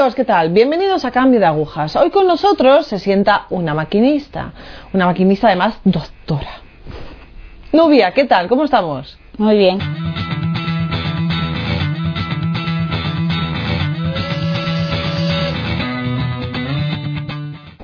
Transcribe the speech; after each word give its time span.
amigos, 0.00 0.14
¿qué 0.14 0.24
tal? 0.24 0.48
Bienvenidos 0.48 1.04
a 1.04 1.10
Cambio 1.10 1.38
de 1.40 1.44
Agujas. 1.44 1.94
Hoy 1.94 2.08
con 2.08 2.26
nosotros 2.26 2.86
se 2.86 2.98
sienta 2.98 3.44
una 3.50 3.74
maquinista, 3.74 4.52
una 4.94 5.04
maquinista 5.04 5.48
además 5.48 5.78
doctora. 5.84 6.62
Nubia, 7.70 8.10
¿qué 8.12 8.24
tal? 8.24 8.48
¿Cómo 8.48 8.64
estamos? 8.64 9.18
Muy 9.36 9.58
bien. 9.58 9.78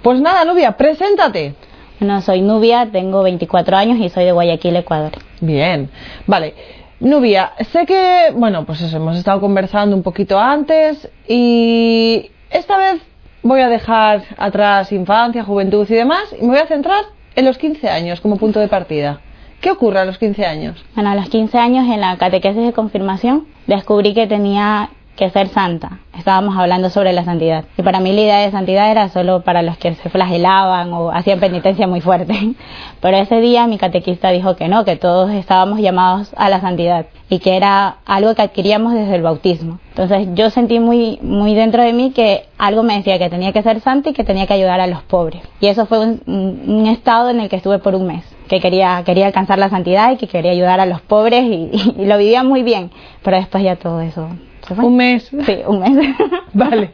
Pues 0.00 0.18
nada, 0.18 0.46
Nubia, 0.46 0.72
preséntate. 0.72 1.54
Bueno, 2.00 2.22
soy 2.22 2.40
Nubia, 2.40 2.88
tengo 2.90 3.22
24 3.24 3.76
años 3.76 3.98
y 3.98 4.08
soy 4.08 4.24
de 4.24 4.32
Guayaquil, 4.32 4.76
Ecuador. 4.76 5.12
Bien, 5.42 5.90
vale. 6.26 6.54
Nubia, 7.00 7.52
sé 7.72 7.84
que, 7.84 8.32
bueno, 8.34 8.64
pues 8.64 8.80
eso, 8.80 8.96
hemos 8.96 9.18
estado 9.18 9.40
conversando 9.40 9.94
un 9.94 10.02
poquito 10.02 10.38
antes 10.38 11.10
y 11.28 12.30
esta 12.50 12.78
vez 12.78 13.02
voy 13.42 13.60
a 13.60 13.68
dejar 13.68 14.22
atrás 14.38 14.92
infancia, 14.92 15.44
juventud 15.44 15.86
y 15.90 15.94
demás 15.94 16.34
y 16.38 16.42
me 16.42 16.52
voy 16.52 16.58
a 16.58 16.66
centrar 16.66 17.04
en 17.34 17.44
los 17.44 17.58
15 17.58 17.90
años 17.90 18.20
como 18.22 18.38
punto 18.38 18.60
de 18.60 18.68
partida. 18.68 19.20
¿Qué 19.60 19.70
ocurre 19.70 20.00
a 20.00 20.04
los 20.06 20.16
15 20.16 20.46
años? 20.46 20.82
Bueno, 20.94 21.10
a 21.10 21.14
los 21.14 21.28
15 21.28 21.58
años 21.58 21.86
en 21.86 22.00
la 22.00 22.16
catequesis 22.16 22.64
de 22.64 22.72
confirmación 22.72 23.46
descubrí 23.66 24.14
que 24.14 24.26
tenía 24.26 24.90
que 25.16 25.30
ser 25.30 25.48
santa. 25.48 25.98
Estábamos 26.16 26.56
hablando 26.56 26.90
sobre 26.90 27.12
la 27.12 27.24
santidad. 27.24 27.64
Y 27.76 27.82
para 27.82 28.00
mí 28.00 28.12
la 28.12 28.20
idea 28.20 28.38
de 28.38 28.50
santidad 28.50 28.90
era 28.90 29.08
solo 29.08 29.40
para 29.40 29.62
los 29.62 29.76
que 29.78 29.94
se 29.94 30.08
flagelaban 30.08 30.92
o 30.92 31.10
hacían 31.10 31.40
penitencia 31.40 31.86
muy 31.86 32.00
fuerte. 32.00 32.34
Pero 33.00 33.16
ese 33.16 33.40
día 33.40 33.66
mi 33.66 33.78
catequista 33.78 34.30
dijo 34.30 34.56
que 34.56 34.68
no, 34.68 34.84
que 34.84 34.96
todos 34.96 35.30
estábamos 35.30 35.80
llamados 35.80 36.32
a 36.36 36.48
la 36.48 36.60
santidad 36.60 37.06
y 37.28 37.40
que 37.40 37.56
era 37.56 37.96
algo 38.06 38.34
que 38.34 38.42
adquiríamos 38.42 38.94
desde 38.94 39.16
el 39.16 39.22
bautismo. 39.22 39.78
Entonces 39.88 40.28
yo 40.34 40.50
sentí 40.50 40.78
muy, 40.78 41.18
muy 41.22 41.54
dentro 41.54 41.82
de 41.82 41.92
mí 41.92 42.12
que 42.12 42.44
algo 42.58 42.82
me 42.82 42.96
decía 42.96 43.18
que 43.18 43.30
tenía 43.30 43.52
que 43.52 43.62
ser 43.62 43.80
santa 43.80 44.10
y 44.10 44.12
que 44.12 44.24
tenía 44.24 44.46
que 44.46 44.54
ayudar 44.54 44.80
a 44.80 44.86
los 44.86 45.02
pobres. 45.02 45.42
Y 45.60 45.66
eso 45.66 45.86
fue 45.86 45.98
un, 45.98 46.86
estado 46.86 47.30
en 47.30 47.40
el 47.40 47.48
que 47.48 47.56
estuve 47.56 47.78
por 47.78 47.94
un 47.94 48.06
mes 48.06 48.24
que 48.48 48.60
quería, 48.60 49.02
quería 49.04 49.26
alcanzar 49.26 49.58
la 49.58 49.70
santidad 49.70 50.12
y 50.12 50.16
que 50.16 50.28
quería 50.28 50.52
ayudar 50.52 50.78
a 50.78 50.86
los 50.86 51.00
pobres 51.00 51.44
y 51.44 51.70
lo 52.04 52.16
vivía 52.18 52.44
muy 52.44 52.62
bien, 52.62 52.90
pero 53.22 53.36
después 53.38 53.64
ya 53.64 53.74
todo 53.76 54.00
eso 54.00 54.28
un 54.70 54.96
mes. 54.96 55.30
Sí, 55.46 55.58
un 55.66 55.80
mes. 55.80 56.16
vale. 56.52 56.90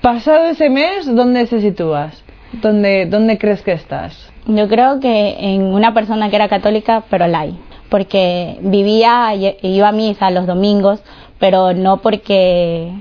Pasado 0.00 0.46
ese 0.46 0.70
mes, 0.70 1.06
¿dónde 1.06 1.46
se 1.46 1.60
sitúas? 1.60 2.22
¿Dónde, 2.52 3.06
¿Dónde 3.06 3.36
crees 3.38 3.62
que 3.62 3.72
estás? 3.72 4.30
Yo 4.46 4.68
creo 4.68 5.00
que 5.00 5.36
en 5.38 5.62
una 5.62 5.92
persona 5.92 6.30
que 6.30 6.36
era 6.36 6.48
católica, 6.48 7.04
pero 7.10 7.26
lay. 7.26 7.58
Porque 7.88 8.58
vivía, 8.60 9.34
iba 9.34 9.88
a 9.88 9.92
misa 9.92 10.30
los 10.30 10.46
domingos, 10.46 11.02
pero 11.38 11.72
no 11.72 11.98
porque 11.98 12.92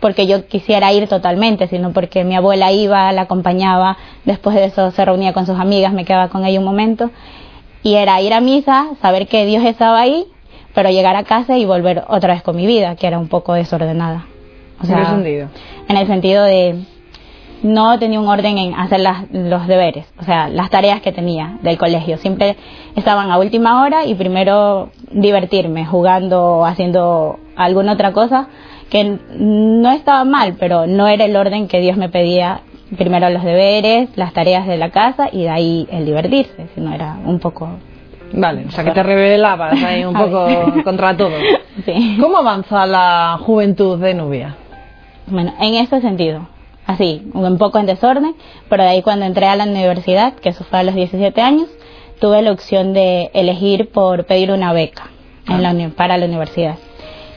porque 0.00 0.26
yo 0.26 0.46
quisiera 0.46 0.92
ir 0.92 1.08
totalmente, 1.08 1.68
sino 1.68 1.92
porque 1.92 2.24
mi 2.24 2.34
abuela 2.34 2.72
iba, 2.72 3.12
la 3.12 3.22
acompañaba, 3.22 3.98
después 4.24 4.56
de 4.56 4.64
eso 4.64 4.90
se 4.92 5.04
reunía 5.04 5.34
con 5.34 5.44
sus 5.44 5.58
amigas, 5.58 5.92
me 5.92 6.06
quedaba 6.06 6.28
con 6.28 6.44
ella 6.46 6.58
un 6.58 6.64
momento, 6.64 7.10
y 7.82 7.96
era 7.96 8.20
ir 8.22 8.32
a 8.32 8.40
misa, 8.40 8.88
saber 9.02 9.28
que 9.28 9.44
Dios 9.44 9.62
estaba 9.62 10.00
ahí 10.00 10.26
pero 10.74 10.90
llegar 10.90 11.16
a 11.16 11.24
casa 11.24 11.58
y 11.58 11.64
volver 11.64 12.04
otra 12.08 12.34
vez 12.34 12.42
con 12.42 12.56
mi 12.56 12.66
vida, 12.66 12.96
que 12.96 13.06
era 13.06 13.18
un 13.18 13.28
poco 13.28 13.54
desordenada. 13.54 14.26
O 14.82 14.86
sea, 14.86 14.98
¿En 14.98 15.02
qué 15.02 15.10
sentido? 15.10 15.48
En 15.88 15.96
el 15.96 16.06
sentido 16.06 16.44
de 16.44 16.84
no 17.62 17.98
tenía 17.98 18.20
un 18.20 18.28
orden 18.28 18.58
en 18.58 18.74
hacer 18.74 19.00
las, 19.00 19.30
los 19.30 19.66
deberes, 19.66 20.06
o 20.18 20.24
sea, 20.24 20.48
las 20.48 20.70
tareas 20.70 21.00
que 21.00 21.12
tenía 21.12 21.58
del 21.62 21.78
colegio. 21.78 22.16
Siempre 22.16 22.56
estaban 22.96 23.30
a 23.30 23.38
última 23.38 23.82
hora 23.82 24.06
y 24.06 24.14
primero 24.14 24.90
divertirme, 25.10 25.84
jugando 25.86 26.42
o 26.42 26.64
haciendo 26.64 27.38
alguna 27.56 27.92
otra 27.92 28.12
cosa 28.12 28.48
que 28.88 29.18
no 29.36 29.90
estaba 29.92 30.24
mal, 30.24 30.56
pero 30.58 30.86
no 30.86 31.06
era 31.06 31.24
el 31.24 31.36
orden 31.36 31.68
que 31.68 31.80
Dios 31.80 31.96
me 31.96 32.08
pedía. 32.08 32.62
Primero 32.96 33.30
los 33.30 33.44
deberes, 33.44 34.08
las 34.16 34.32
tareas 34.32 34.66
de 34.66 34.76
la 34.76 34.90
casa 34.90 35.28
y 35.30 35.42
de 35.42 35.50
ahí 35.50 35.88
el 35.92 36.06
divertirse, 36.06 36.66
sino 36.74 36.92
era 36.92 37.18
un 37.24 37.38
poco 37.38 37.68
Vale, 38.32 38.66
o 38.68 38.70
sea 38.70 38.84
que 38.84 38.92
te 38.92 39.02
revelabas 39.02 39.82
ahí 39.82 40.04
un 40.04 40.14
poco 40.14 40.46
contra 40.84 41.16
todo. 41.16 41.36
Sí. 41.84 42.18
¿Cómo 42.20 42.38
avanza 42.38 42.86
la 42.86 43.38
juventud 43.40 43.98
de 43.98 44.14
Nubia? 44.14 44.56
Bueno, 45.26 45.54
en 45.60 45.74
ese 45.74 46.00
sentido, 46.00 46.48
así, 46.86 47.22
un 47.34 47.58
poco 47.58 47.78
en 47.78 47.86
desorden, 47.86 48.34
pero 48.68 48.82
de 48.82 48.90
ahí 48.90 49.02
cuando 49.02 49.26
entré 49.26 49.46
a 49.46 49.56
la 49.56 49.64
universidad, 49.64 50.34
que 50.34 50.48
eso 50.48 50.64
fue 50.64 50.80
a 50.80 50.82
los 50.82 50.94
17 50.94 51.40
años, 51.40 51.68
tuve 52.20 52.42
la 52.42 52.52
opción 52.52 52.92
de 52.92 53.30
elegir 53.32 53.90
por 53.90 54.26
pedir 54.26 54.50
una 54.50 54.72
beca 54.72 55.04
en 55.48 55.62
la, 55.62 55.88
para 55.90 56.18
la 56.18 56.26
universidad. 56.26 56.76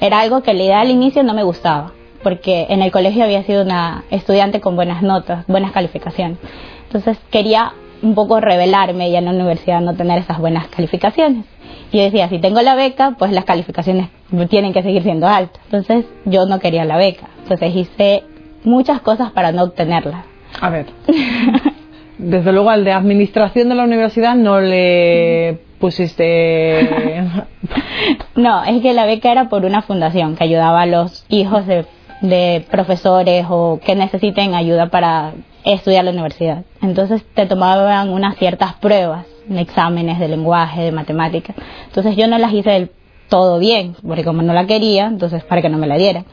Era 0.02 0.20
algo 0.20 0.42
que 0.42 0.54
la 0.54 0.64
idea 0.64 0.82
al 0.82 0.90
inicio 0.90 1.24
no 1.24 1.34
me 1.34 1.44
gustaba, 1.44 1.94
porque 2.24 2.68
en 2.70 2.82
el 2.82 2.92
colegio 2.92 3.24
había 3.24 3.44
sido 3.44 3.64
una 3.64 4.04
estudiante 4.10 4.60
con 4.60 4.76
buenas 4.76 5.02
notas, 5.02 5.46
buenas 5.48 5.72
calificaciones. 5.72 6.38
Entonces 6.88 7.18
quería 7.32 7.74
un 8.04 8.16
poco 8.16 8.40
revelarme 8.40 9.10
ya 9.10 9.20
en 9.20 9.26
la 9.26 9.32
universidad 9.32 9.82
no 9.82 9.96
tener 9.96 10.20
esas 10.20 10.38
buenas 10.38 10.68
calificaciones. 10.68 11.46
Y 11.92 11.98
yo 11.98 12.04
decía, 12.04 12.28
si 12.28 12.40
tengo 12.40 12.62
la 12.62 12.76
beca, 12.76 13.16
pues 13.18 13.32
las 13.32 13.46
calificaciones 13.46 14.10
tienen 14.50 14.74
que 14.74 14.84
seguir 14.84 15.04
siendo 15.04 15.28
altas. 15.28 15.62
Entonces 15.66 16.06
yo 16.26 16.46
no 16.46 16.60
quería 16.60 16.84
la 16.86 16.98
beca. 16.98 17.30
Entonces 17.44 17.76
hice 17.76 18.24
muchas 18.66 19.02
cosas 19.02 19.32
para 19.32 19.52
no 19.52 19.64
obtenerla. 19.64 20.26
A 20.60 20.70
ver. 20.70 20.88
Desde 22.18 22.52
luego 22.52 22.70
al 22.70 22.84
de 22.84 22.92
administración 22.92 23.70
de 23.70 23.76
la 23.76 23.84
universidad 23.84 24.36
no 24.36 24.60
le 24.60 25.60
pusiste... 25.80 27.24
no, 28.36 28.64
es 28.66 28.82
que 28.82 28.94
la 28.94 29.06
beca 29.06 29.32
era 29.32 29.50
por 29.50 29.66
una 29.66 29.82
fundación 29.82 30.36
que 30.36 30.44
ayudaba 30.44 30.82
a 30.82 30.86
los 30.86 31.26
hijos 31.30 31.66
de, 31.66 31.86
de 32.22 32.66
profesores 32.70 33.46
o 33.50 33.80
que 33.84 33.96
necesiten 33.96 34.56
ayuda 34.56 34.88
para 34.88 35.34
estudiar 35.66 36.06
la 36.06 36.12
universidad. 36.12 36.64
Entonces 36.82 37.24
te 37.34 37.46
tomaban 37.46 38.10
unas 38.10 38.38
ciertas 38.38 38.74
pruebas, 38.76 39.26
exámenes 39.50 40.20
de 40.20 40.28
lenguaje, 40.28 40.82
de 40.82 40.92
matemáticas. 40.92 41.56
Entonces 41.86 42.16
yo 42.16 42.28
no 42.28 42.38
las 42.38 42.54
hice 42.54 42.72
del 42.72 42.92
todo 43.30 43.60
bien, 43.60 43.96
porque 44.06 44.24
como 44.24 44.42
no 44.42 44.54
la 44.54 44.66
quería, 44.66 45.08
entonces 45.08 45.44
para 45.44 45.62
que 45.62 45.70
no 45.70 45.78
me 45.78 45.88
la 45.88 45.98
dieran. 45.98 46.26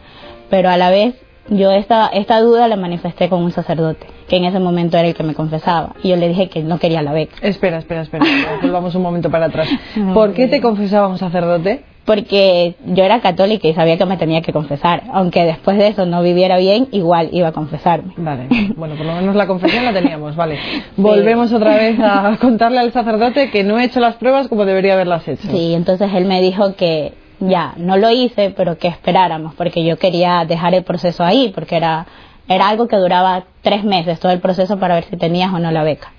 Pero 0.51 0.69
a 0.69 0.77
la 0.77 0.91
vez 0.91 1.15
yo 1.49 1.71
esta, 1.73 2.09
esta 2.09 2.41
duda 2.41 2.69
la 2.69 2.77
manifesté 2.77 3.29
con 3.29 3.43
un 3.43 3.53
sacerdote, 3.53 4.07
que 4.29 4.37
en 4.37 4.45
ese 4.45 4.61
momento 4.61 4.97
era 4.97 5.09
el 5.09 5.15
que 5.15 5.23
me 5.23 5.35
confesaba. 5.35 5.95
Y 6.03 6.09
yo 6.11 6.17
le 6.17 6.29
dije 6.29 6.49
que 6.49 6.63
no 6.63 6.79
quería 6.79 7.03
la 7.03 7.13
beca. 7.13 7.37
Espera, 7.43 7.79
espera, 7.79 8.03
espera. 8.03 8.25
Volvamos 8.63 8.95
un 8.95 9.03
momento 9.03 9.31
para 9.31 9.47
atrás. 9.47 9.69
¿Por 10.15 10.33
qué 10.33 10.47
te 10.47 10.61
confesaba 10.61 11.09
un 11.09 11.19
sacerdote? 11.19 11.85
Porque 12.11 12.75
yo 12.87 13.05
era 13.05 13.21
católica 13.21 13.69
y 13.69 13.73
sabía 13.73 13.97
que 13.97 14.05
me 14.05 14.17
tenía 14.17 14.43
que 14.43 14.53
confesar. 14.53 15.05
Aunque 15.13 15.45
después 15.45 15.79
de 15.79 15.87
eso 15.87 16.07
no 16.07 16.25
viviera 16.25 16.59
bien, 16.59 16.89
igual 16.91 17.29
iba 17.31 17.47
a 17.47 17.53
confesarme. 17.53 18.15
Vale, 18.17 18.49
bueno, 18.75 18.97
por 18.97 19.07
lo 19.07 19.15
menos 19.15 19.37
la 19.37 19.47
confesión 19.47 19.85
la 19.85 19.93
teníamos, 19.93 20.35
vale. 20.35 20.59
Volvemos 20.97 21.53
otra 21.53 21.77
vez 21.77 22.01
a 22.01 22.37
contarle 22.41 22.81
al 22.81 22.93
sacerdote 22.93 23.53
que 23.53 23.63
no 23.63 23.79
he 23.79 23.85
hecho 23.85 24.01
las 24.01 24.17
pruebas 24.17 24.49
como 24.49 24.65
debería 24.65 24.95
haberlas 24.95 25.29
hecho. 25.29 25.47
Sí, 25.53 25.73
entonces 25.73 26.11
él 26.13 26.25
me 26.25 26.41
dijo 26.41 26.75
que 26.75 27.13
ya, 27.39 27.75
no 27.77 27.97
lo 27.97 28.11
hice, 28.11 28.53
pero 28.57 28.77
que 28.77 28.89
esperáramos, 28.89 29.55
porque 29.55 29.85
yo 29.85 29.97
quería 29.97 30.45
dejar 30.45 30.75
el 30.75 30.83
proceso 30.83 31.23
ahí, 31.23 31.53
porque 31.55 31.77
era, 31.77 32.09
era 32.49 32.69
algo 32.69 32.89
que 32.89 32.97
duraba 32.97 33.45
tres 33.63 33.85
meses, 33.85 34.19
todo 34.19 34.33
el 34.33 34.41
proceso 34.41 34.81
para 34.81 34.97
ver 34.97 35.05
si 35.05 35.17
tenías 35.17 35.53
o 35.53 35.61
no 35.61 35.71
la 35.71 35.85
beca. 35.85 36.11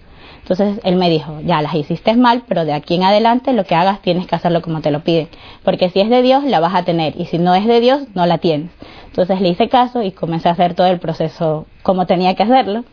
Entonces 0.42 0.80
él 0.84 0.96
me 0.96 1.10
dijo, 1.10 1.40
ya 1.46 1.62
las 1.62 1.74
hiciste 1.76 2.16
mal, 2.16 2.44
pero 2.48 2.66
de 2.66 2.74
aquí 2.74 2.96
en 2.96 3.04
adelante 3.04 3.54
lo 3.54 3.64
que 3.64 3.76
hagas 3.76 4.02
tienes 4.02 4.28
que 4.28 4.36
hacerlo 4.36 4.62
como 4.62 4.82
te 4.82 4.92
lo 4.92 5.02
piden. 5.04 5.30
Porque 5.64 5.90
si 5.90 6.00
es 6.00 6.10
de 6.10 6.22
Dios, 6.22 6.44
la 6.44 6.60
vas 6.60 6.76
a 6.76 6.84
tener. 6.84 7.14
Y 7.20 7.26
si 7.26 7.38
no 7.38 7.56
es 7.56 7.66
de 7.66 7.80
Dios, 7.80 8.04
no 8.16 8.26
la 8.26 8.40
tienes. 8.40 8.72
Entonces 9.08 9.40
le 9.40 9.50
hice 9.50 9.70
caso 9.70 10.02
y 10.02 10.12
comencé 10.12 10.50
a 10.50 10.54
hacer 10.54 10.74
todo 10.74 10.88
el 10.88 11.00
proceso 11.00 11.68
como 11.84 12.06
tenía 12.06 12.36
que 12.36 12.44
hacerlo. 12.44 12.84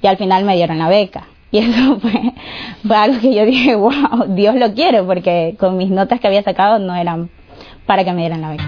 Y 0.00 0.06
al 0.06 0.16
final 0.16 0.44
me 0.44 0.56
dieron 0.56 0.78
la 0.78 0.88
beca. 0.88 1.26
Y 1.50 1.58
eso 1.58 2.00
fue, 2.00 2.32
algo 2.96 3.20
que 3.20 3.34
yo 3.34 3.44
dije, 3.44 3.74
wow, 3.76 4.26
Dios 4.28 4.54
lo 4.54 4.72
quiere, 4.72 5.02
porque 5.02 5.56
con 5.58 5.76
mis 5.76 5.90
notas 5.90 6.18
que 6.18 6.26
había 6.26 6.42
sacado 6.42 6.78
no 6.78 6.94
eran 6.94 7.30
para 7.86 8.04
que 8.04 8.12
me 8.12 8.22
dieran 8.22 8.40
la 8.40 8.50
beca. 8.50 8.64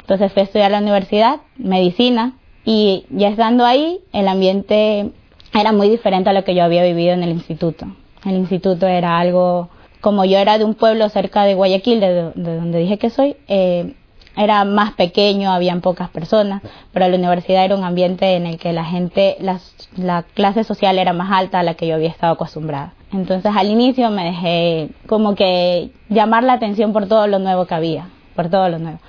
Entonces 0.00 0.32
fui 0.32 0.40
a 0.40 0.44
estudiar 0.44 0.66
a 0.66 0.80
la 0.80 0.82
universidad, 0.82 1.40
medicina, 1.56 2.34
y 2.64 3.06
ya 3.10 3.28
estando 3.28 3.64
ahí, 3.64 4.00
el 4.12 4.28
ambiente 4.28 5.10
era 5.52 5.72
muy 5.72 5.88
diferente 5.88 6.30
a 6.30 6.32
lo 6.32 6.44
que 6.44 6.54
yo 6.54 6.64
había 6.64 6.84
vivido 6.84 7.12
en 7.12 7.22
el 7.22 7.30
instituto. 7.30 7.86
El 8.24 8.36
instituto 8.36 8.86
era 8.86 9.18
algo, 9.18 9.68
como 10.00 10.24
yo 10.24 10.38
era 10.38 10.58
de 10.58 10.64
un 10.64 10.74
pueblo 10.74 11.08
cerca 11.08 11.44
de 11.44 11.54
Guayaquil, 11.54 12.00
de, 12.00 12.32
donde 12.34 12.78
dije 12.78 12.98
que 12.98 13.10
soy, 13.10 13.36
eh, 13.48 13.94
era 14.36 14.64
más 14.64 14.92
pequeño, 14.92 15.52
habían 15.52 15.82
pocas 15.82 16.08
personas, 16.08 16.62
pero 16.92 17.08
la 17.08 17.16
universidad 17.16 17.64
era 17.64 17.76
un 17.76 17.84
ambiente 17.84 18.36
en 18.36 18.46
el 18.46 18.58
que 18.58 18.72
la 18.72 18.84
gente, 18.84 19.36
la 19.96 20.22
clase 20.34 20.64
social 20.64 20.98
era 20.98 21.12
más 21.12 21.30
alta 21.32 21.60
a 21.60 21.62
la 21.62 21.74
que 21.74 21.86
yo 21.86 21.96
había 21.96 22.08
estado 22.08 22.32
acostumbrada. 22.34 22.94
Entonces 23.12 23.52
al 23.54 23.68
inicio 23.68 24.08
me 24.10 24.24
dejé 24.24 24.88
como 25.06 25.34
que 25.34 25.90
llamar 26.08 26.44
la 26.44 26.54
atención 26.54 26.94
por 26.94 27.08
todo 27.08 27.26
lo 27.26 27.40
nuevo 27.40 27.66
que 27.66 27.74
había, 27.74 28.08
por 28.34 28.48
todo 28.48 28.70
lo 28.70 28.78
nuevo 28.78 29.00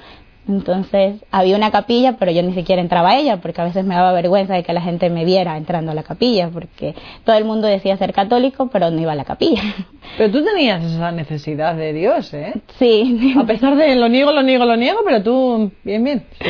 Entonces 0.48 1.24
había 1.32 1.56
una 1.56 1.72
capilla, 1.72 2.18
pero 2.18 2.32
yo 2.32 2.44
ni 2.44 2.54
siquiera 2.54 2.82
entraba 2.82 3.12
a 3.12 3.18
ella 3.18 3.38
porque 3.38 3.62
a 3.62 3.64
veces 3.64 3.86
me 3.86 3.96
daba 3.96 4.12
vergüenza 4.12 4.54
de 4.54 4.64
que 4.64 4.74
la 4.74 4.82
gente 4.82 5.10
me 5.10 5.24
viera 5.24 5.56
entrando 5.56 5.92
a 5.92 5.96
la 5.96 6.04
capilla 6.04 6.50
porque 6.50 6.96
todo 7.24 7.38
el 7.38 7.46
mundo 7.46 7.68
decía 7.68 7.96
ser 7.96 8.14
católico, 8.14 8.68
pero 8.68 8.92
no 8.92 9.00
iba 9.00 9.14
a 9.14 9.16
la 9.16 9.26
capilla. 9.26 9.62
Pero 10.18 10.32
tú 10.32 10.44
tenías 10.44 10.84
esa 10.84 11.12
necesidad 11.12 11.76
de 11.76 11.92
Dios, 11.92 12.34
¿eh? 12.36 12.54
Sí. 12.78 13.34
A 13.40 13.46
pesar 13.46 13.76
de 13.76 13.96
lo 13.96 14.10
niego, 14.10 14.32
lo 14.32 14.44
niego, 14.44 14.64
lo 14.66 14.76
niego, 14.76 15.00
pero 15.04 15.24
tú, 15.24 15.72
bien, 15.84 16.04
bien. 16.04 16.26
Sí, 16.40 16.50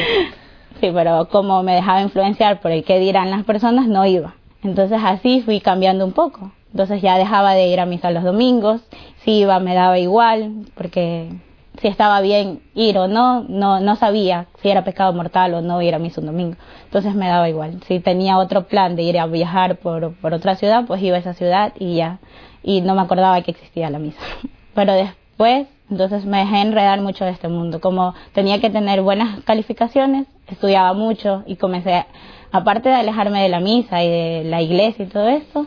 sí 0.81 0.91
pero 0.93 1.29
como 1.29 1.63
me 1.63 1.75
dejaba 1.75 2.01
influenciar 2.01 2.59
por 2.59 2.71
el 2.71 2.83
qué 2.83 2.99
dirán 2.99 3.31
las 3.31 3.45
personas, 3.45 3.87
no 3.87 4.05
iba. 4.05 4.35
Entonces 4.63 4.99
así 5.01 5.41
fui 5.41 5.61
cambiando 5.61 6.03
un 6.03 6.11
poco. 6.11 6.51
Entonces 6.71 7.01
ya 7.01 7.17
dejaba 7.17 7.53
de 7.53 7.67
ir 7.67 7.79
a 7.79 7.85
misa 7.85 8.11
los 8.11 8.23
domingos, 8.23 8.81
si 9.23 9.39
iba 9.39 9.59
me 9.59 9.75
daba 9.75 9.99
igual, 9.99 10.65
porque 10.75 11.29
si 11.81 11.87
estaba 11.87 12.21
bien 12.21 12.61
ir 12.75 12.97
o 12.97 13.07
no, 13.07 13.43
no, 13.43 13.79
no 13.79 13.95
sabía 13.95 14.47
si 14.61 14.69
era 14.69 14.83
pecado 14.83 15.11
mortal 15.13 15.53
o 15.55 15.61
no 15.61 15.81
ir 15.81 15.95
a 15.95 15.99
misa 15.99 16.21
un 16.21 16.27
domingo. 16.27 16.55
Entonces 16.85 17.15
me 17.15 17.27
daba 17.27 17.49
igual. 17.49 17.81
Si 17.87 17.99
tenía 17.99 18.37
otro 18.37 18.67
plan 18.67 18.95
de 18.95 19.03
ir 19.03 19.19
a 19.19 19.25
viajar 19.25 19.77
por, 19.77 20.13
por 20.15 20.33
otra 20.33 20.55
ciudad, 20.55 20.85
pues 20.85 21.01
iba 21.01 21.17
a 21.17 21.19
esa 21.19 21.33
ciudad 21.33 21.73
y 21.79 21.95
ya. 21.95 22.19
Y 22.61 22.81
no 22.81 22.95
me 22.95 23.01
acordaba 23.01 23.41
que 23.41 23.51
existía 23.51 23.89
la 23.89 23.99
misa. 23.99 24.19
Pero 24.75 24.93
después, 24.93 25.67
entonces 25.89 26.25
me 26.25 26.39
dejé 26.39 26.61
enredar 26.61 27.01
mucho 27.01 27.25
de 27.25 27.31
este 27.31 27.47
mundo. 27.47 27.81
Como 27.81 28.13
tenía 28.33 28.61
que 28.61 28.69
tener 28.69 29.01
buenas 29.01 29.41
calificaciones, 29.43 30.27
estudiaba 30.47 30.93
mucho 30.93 31.43
y 31.47 31.55
comencé, 31.55 32.05
aparte 32.51 32.89
de 32.89 32.95
alejarme 32.95 33.41
de 33.41 33.49
la 33.49 33.59
misa 33.59 34.03
y 34.03 34.09
de 34.09 34.43
la 34.45 34.61
iglesia 34.61 35.05
y 35.05 35.09
todo 35.09 35.27
eso, 35.27 35.65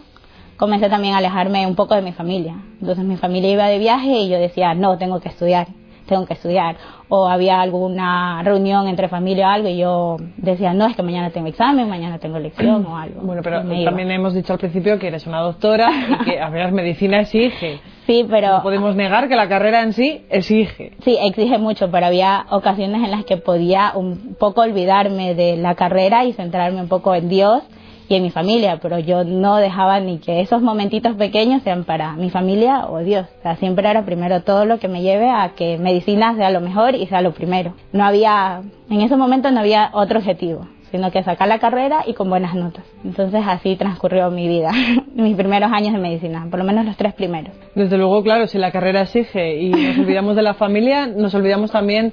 comencé 0.56 0.88
también 0.88 1.14
a 1.14 1.18
alejarme 1.18 1.66
un 1.66 1.74
poco 1.74 1.94
de 1.94 2.02
mi 2.02 2.12
familia. 2.12 2.56
Entonces 2.80 3.04
mi 3.04 3.16
familia 3.16 3.50
iba 3.50 3.66
de 3.66 3.78
viaje 3.78 4.20
y 4.20 4.28
yo 4.28 4.38
decía, 4.38 4.74
no, 4.74 4.96
tengo 4.98 5.20
que 5.20 5.28
estudiar 5.28 5.68
tengo 6.06 6.26
que 6.26 6.34
estudiar. 6.34 6.76
O 7.08 7.28
había 7.28 7.60
alguna 7.60 8.42
reunión 8.42 8.88
entre 8.88 9.08
familia 9.08 9.48
o 9.48 9.50
algo 9.50 9.68
y 9.68 9.78
yo 9.78 10.16
decía, 10.36 10.74
no, 10.74 10.86
es 10.86 10.96
que 10.96 11.02
mañana 11.02 11.30
tengo 11.30 11.46
examen, 11.46 11.88
mañana 11.88 12.18
tengo 12.18 12.38
lección 12.38 12.84
o 12.86 12.96
algo. 12.96 13.20
Bueno, 13.22 13.42
pero 13.44 13.58
también 13.58 14.10
hemos 14.10 14.34
dicho 14.34 14.52
al 14.52 14.58
principio 14.58 14.98
que 14.98 15.08
eres 15.08 15.26
una 15.26 15.40
doctora 15.40 15.88
y 16.08 16.24
que, 16.24 16.40
a 16.40 16.48
ver, 16.48 16.72
medicina 16.72 17.20
exige. 17.20 17.80
Sí, 18.06 18.24
pero... 18.28 18.58
No 18.58 18.62
podemos 18.62 18.94
negar 18.96 19.28
que 19.28 19.36
la 19.36 19.48
carrera 19.48 19.82
en 19.82 19.92
sí 19.92 20.24
exige. 20.30 20.92
Sí, 21.00 21.16
exige 21.20 21.58
mucho, 21.58 21.90
pero 21.90 22.06
había 22.06 22.46
ocasiones 22.50 23.02
en 23.04 23.10
las 23.10 23.24
que 23.24 23.36
podía 23.36 23.92
un 23.94 24.36
poco 24.38 24.62
olvidarme 24.62 25.34
de 25.34 25.56
la 25.56 25.74
carrera 25.74 26.24
y 26.24 26.32
centrarme 26.32 26.80
un 26.80 26.88
poco 26.88 27.14
en 27.14 27.28
Dios 27.28 27.62
y 28.08 28.14
en 28.14 28.22
mi 28.22 28.30
familia, 28.30 28.78
pero 28.80 28.98
yo 28.98 29.24
no 29.24 29.56
dejaba 29.56 30.00
ni 30.00 30.18
que 30.18 30.40
esos 30.40 30.62
momentitos 30.62 31.16
pequeños 31.16 31.62
sean 31.62 31.84
para 31.84 32.12
mi 32.12 32.30
familia 32.30 32.86
o 32.88 32.98
Dios. 32.98 33.26
O 33.38 33.42
sea, 33.42 33.56
siempre 33.56 33.88
era 33.88 34.04
primero 34.04 34.42
todo 34.42 34.64
lo 34.64 34.78
que 34.78 34.88
me 34.88 35.02
lleve 35.02 35.28
a 35.28 35.54
que 35.56 35.78
medicina 35.78 36.34
sea 36.36 36.50
lo 36.50 36.60
mejor 36.60 36.94
y 36.94 37.06
sea 37.06 37.20
lo 37.20 37.32
primero. 37.32 37.74
No 37.92 38.04
había, 38.04 38.62
en 38.90 39.00
ese 39.00 39.16
momento 39.16 39.50
no 39.50 39.60
había 39.60 39.90
otro 39.92 40.18
objetivo, 40.18 40.66
sino 40.90 41.10
que 41.10 41.22
sacar 41.22 41.48
la 41.48 41.58
carrera 41.58 42.04
y 42.06 42.14
con 42.14 42.30
buenas 42.30 42.54
notas. 42.54 42.84
Entonces 43.04 43.42
así 43.46 43.76
transcurrió 43.76 44.30
mi 44.30 44.46
vida, 44.46 44.70
mis 45.14 45.36
primeros 45.36 45.72
años 45.72 45.92
de 45.92 45.98
medicina, 45.98 46.46
por 46.48 46.60
lo 46.60 46.64
menos 46.64 46.84
los 46.84 46.96
tres 46.96 47.12
primeros. 47.14 47.54
Desde 47.74 47.98
luego, 47.98 48.22
claro, 48.22 48.46
si 48.46 48.58
la 48.58 48.70
carrera 48.70 49.02
exige 49.02 49.60
y 49.60 49.70
nos 49.70 49.98
olvidamos 49.98 50.36
de 50.36 50.42
la 50.42 50.54
familia, 50.54 51.06
nos 51.06 51.34
olvidamos 51.34 51.72
también 51.72 52.12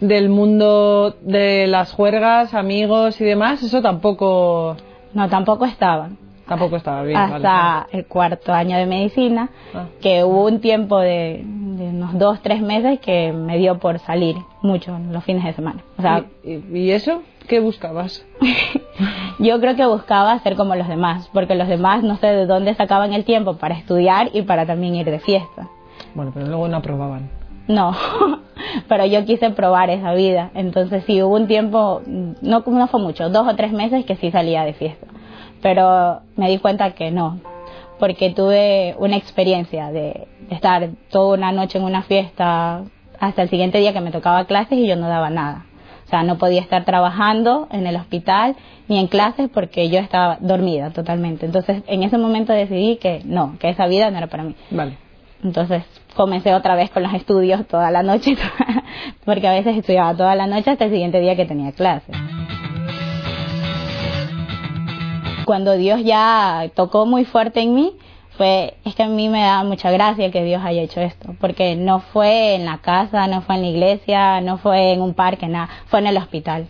del 0.00 0.28
mundo 0.30 1.16
de 1.20 1.66
las 1.66 1.92
juergas, 1.92 2.54
amigos 2.54 3.20
y 3.20 3.24
demás, 3.24 3.62
eso 3.62 3.82
tampoco 3.82 4.76
no, 5.14 5.28
tampoco 5.28 5.64
estaban. 5.64 6.18
Tampoco 6.46 6.76
estaba 6.76 7.02
bien. 7.04 7.16
Hasta 7.16 7.86
el 7.90 8.06
cuarto 8.06 8.52
año 8.52 8.76
de 8.76 8.86
medicina, 8.86 9.48
ah. 9.74 9.86
que 10.02 10.24
hubo 10.24 10.44
un 10.44 10.60
tiempo 10.60 10.98
de, 10.98 11.42
unos 11.44 12.18
dos, 12.18 12.40
tres 12.42 12.60
meses 12.60 13.00
que 13.00 13.32
me 13.32 13.56
dio 13.56 13.78
por 13.78 13.98
salir 14.00 14.36
mucho 14.60 14.98
los 15.10 15.24
fines 15.24 15.44
de 15.44 15.54
semana. 15.54 15.82
O 15.96 16.02
sea, 16.02 16.24
¿Y, 16.44 16.90
eso? 16.90 17.22
¿Qué 17.48 17.60
buscabas? 17.60 18.26
yo 19.38 19.60
creo 19.60 19.74
que 19.74 19.86
buscaba 19.86 20.38
ser 20.40 20.56
como 20.56 20.74
los 20.74 20.88
demás, 20.88 21.30
porque 21.32 21.54
los 21.54 21.68
demás 21.68 22.02
no 22.02 22.16
sé 22.16 22.26
de 22.26 22.46
dónde 22.46 22.74
sacaban 22.74 23.14
el 23.14 23.24
tiempo 23.24 23.56
para 23.56 23.74
estudiar 23.74 24.30
y 24.34 24.42
para 24.42 24.66
también 24.66 24.94
ir 24.94 25.10
de 25.10 25.20
fiesta. 25.20 25.68
Bueno, 26.14 26.30
pero 26.34 26.46
luego 26.46 26.68
no 26.68 26.76
aprobaban. 26.76 27.30
No, 27.66 27.96
pero 28.88 29.06
yo 29.06 29.24
quise 29.24 29.50
probar 29.50 29.90
esa 29.90 30.14
vida. 30.14 30.50
Entonces 30.54 31.04
sí, 31.06 31.22
hubo 31.22 31.34
un 31.34 31.46
tiempo, 31.46 32.02
no, 32.06 32.62
no 32.66 32.88
fue 32.88 33.00
mucho, 33.00 33.28
dos 33.30 33.46
o 33.46 33.56
tres 33.56 33.72
meses 33.72 34.04
que 34.04 34.16
sí 34.16 34.30
salía 34.30 34.64
de 34.64 34.74
fiesta. 34.74 35.06
Pero 35.62 36.20
me 36.36 36.50
di 36.50 36.58
cuenta 36.58 36.90
que 36.90 37.10
no, 37.10 37.40
porque 37.98 38.30
tuve 38.30 38.94
una 38.98 39.16
experiencia 39.16 39.90
de 39.90 40.28
estar 40.50 40.90
toda 41.10 41.38
una 41.38 41.52
noche 41.52 41.78
en 41.78 41.84
una 41.84 42.02
fiesta 42.02 42.82
hasta 43.18 43.42
el 43.42 43.48
siguiente 43.48 43.78
día 43.78 43.92
que 43.92 44.00
me 44.00 44.10
tocaba 44.10 44.44
clases 44.44 44.78
y 44.78 44.86
yo 44.86 44.96
no 44.96 45.08
daba 45.08 45.30
nada. 45.30 45.64
O 46.06 46.08
sea, 46.08 46.22
no 46.22 46.36
podía 46.36 46.60
estar 46.60 46.84
trabajando 46.84 47.66
en 47.70 47.86
el 47.86 47.96
hospital 47.96 48.56
ni 48.88 48.98
en 48.98 49.06
clases 49.06 49.48
porque 49.48 49.88
yo 49.88 49.98
estaba 50.00 50.36
dormida 50.40 50.90
totalmente. 50.90 51.46
Entonces, 51.46 51.82
en 51.86 52.02
ese 52.02 52.18
momento 52.18 52.52
decidí 52.52 52.96
que 52.96 53.22
no, 53.24 53.56
que 53.58 53.70
esa 53.70 53.86
vida 53.86 54.10
no 54.10 54.18
era 54.18 54.26
para 54.26 54.44
mí. 54.44 54.54
Vale. 54.70 54.98
Entonces, 55.42 55.82
comencé 56.14 56.54
otra 56.54 56.74
vez 56.74 56.90
con 56.90 57.02
los 57.02 57.12
estudios 57.14 57.66
toda 57.66 57.90
la 57.90 58.02
noche, 58.02 58.36
porque 59.24 59.46
a 59.46 59.52
veces 59.52 59.76
estudiaba 59.76 60.16
toda 60.16 60.34
la 60.34 60.46
noche 60.46 60.70
hasta 60.70 60.84
el 60.84 60.90
siguiente 60.90 61.20
día 61.20 61.36
que 61.36 61.44
tenía 61.44 61.72
clase. 61.72 62.12
Cuando 65.44 65.76
Dios 65.76 66.02
ya 66.02 66.70
tocó 66.74 67.04
muy 67.04 67.24
fuerte 67.24 67.60
en 67.60 67.74
mí, 67.74 67.92
fue, 68.36 68.74
es 68.84 68.94
que 68.94 69.02
a 69.02 69.08
mí 69.08 69.28
me 69.28 69.42
da 69.42 69.62
mucha 69.62 69.90
gracia 69.90 70.30
que 70.30 70.42
Dios 70.42 70.62
haya 70.64 70.82
hecho 70.82 71.00
esto, 71.00 71.34
porque 71.40 71.76
no 71.76 72.00
fue 72.00 72.54
en 72.54 72.64
la 72.64 72.78
casa, 72.78 73.26
no 73.26 73.42
fue 73.42 73.56
en 73.56 73.62
la 73.62 73.68
iglesia, 73.68 74.40
no 74.40 74.58
fue 74.58 74.92
en 74.92 75.02
un 75.02 75.14
parque, 75.14 75.46
nada, 75.46 75.68
fue 75.86 76.00
en 76.00 76.06
el 76.06 76.16
hospital. 76.16 76.66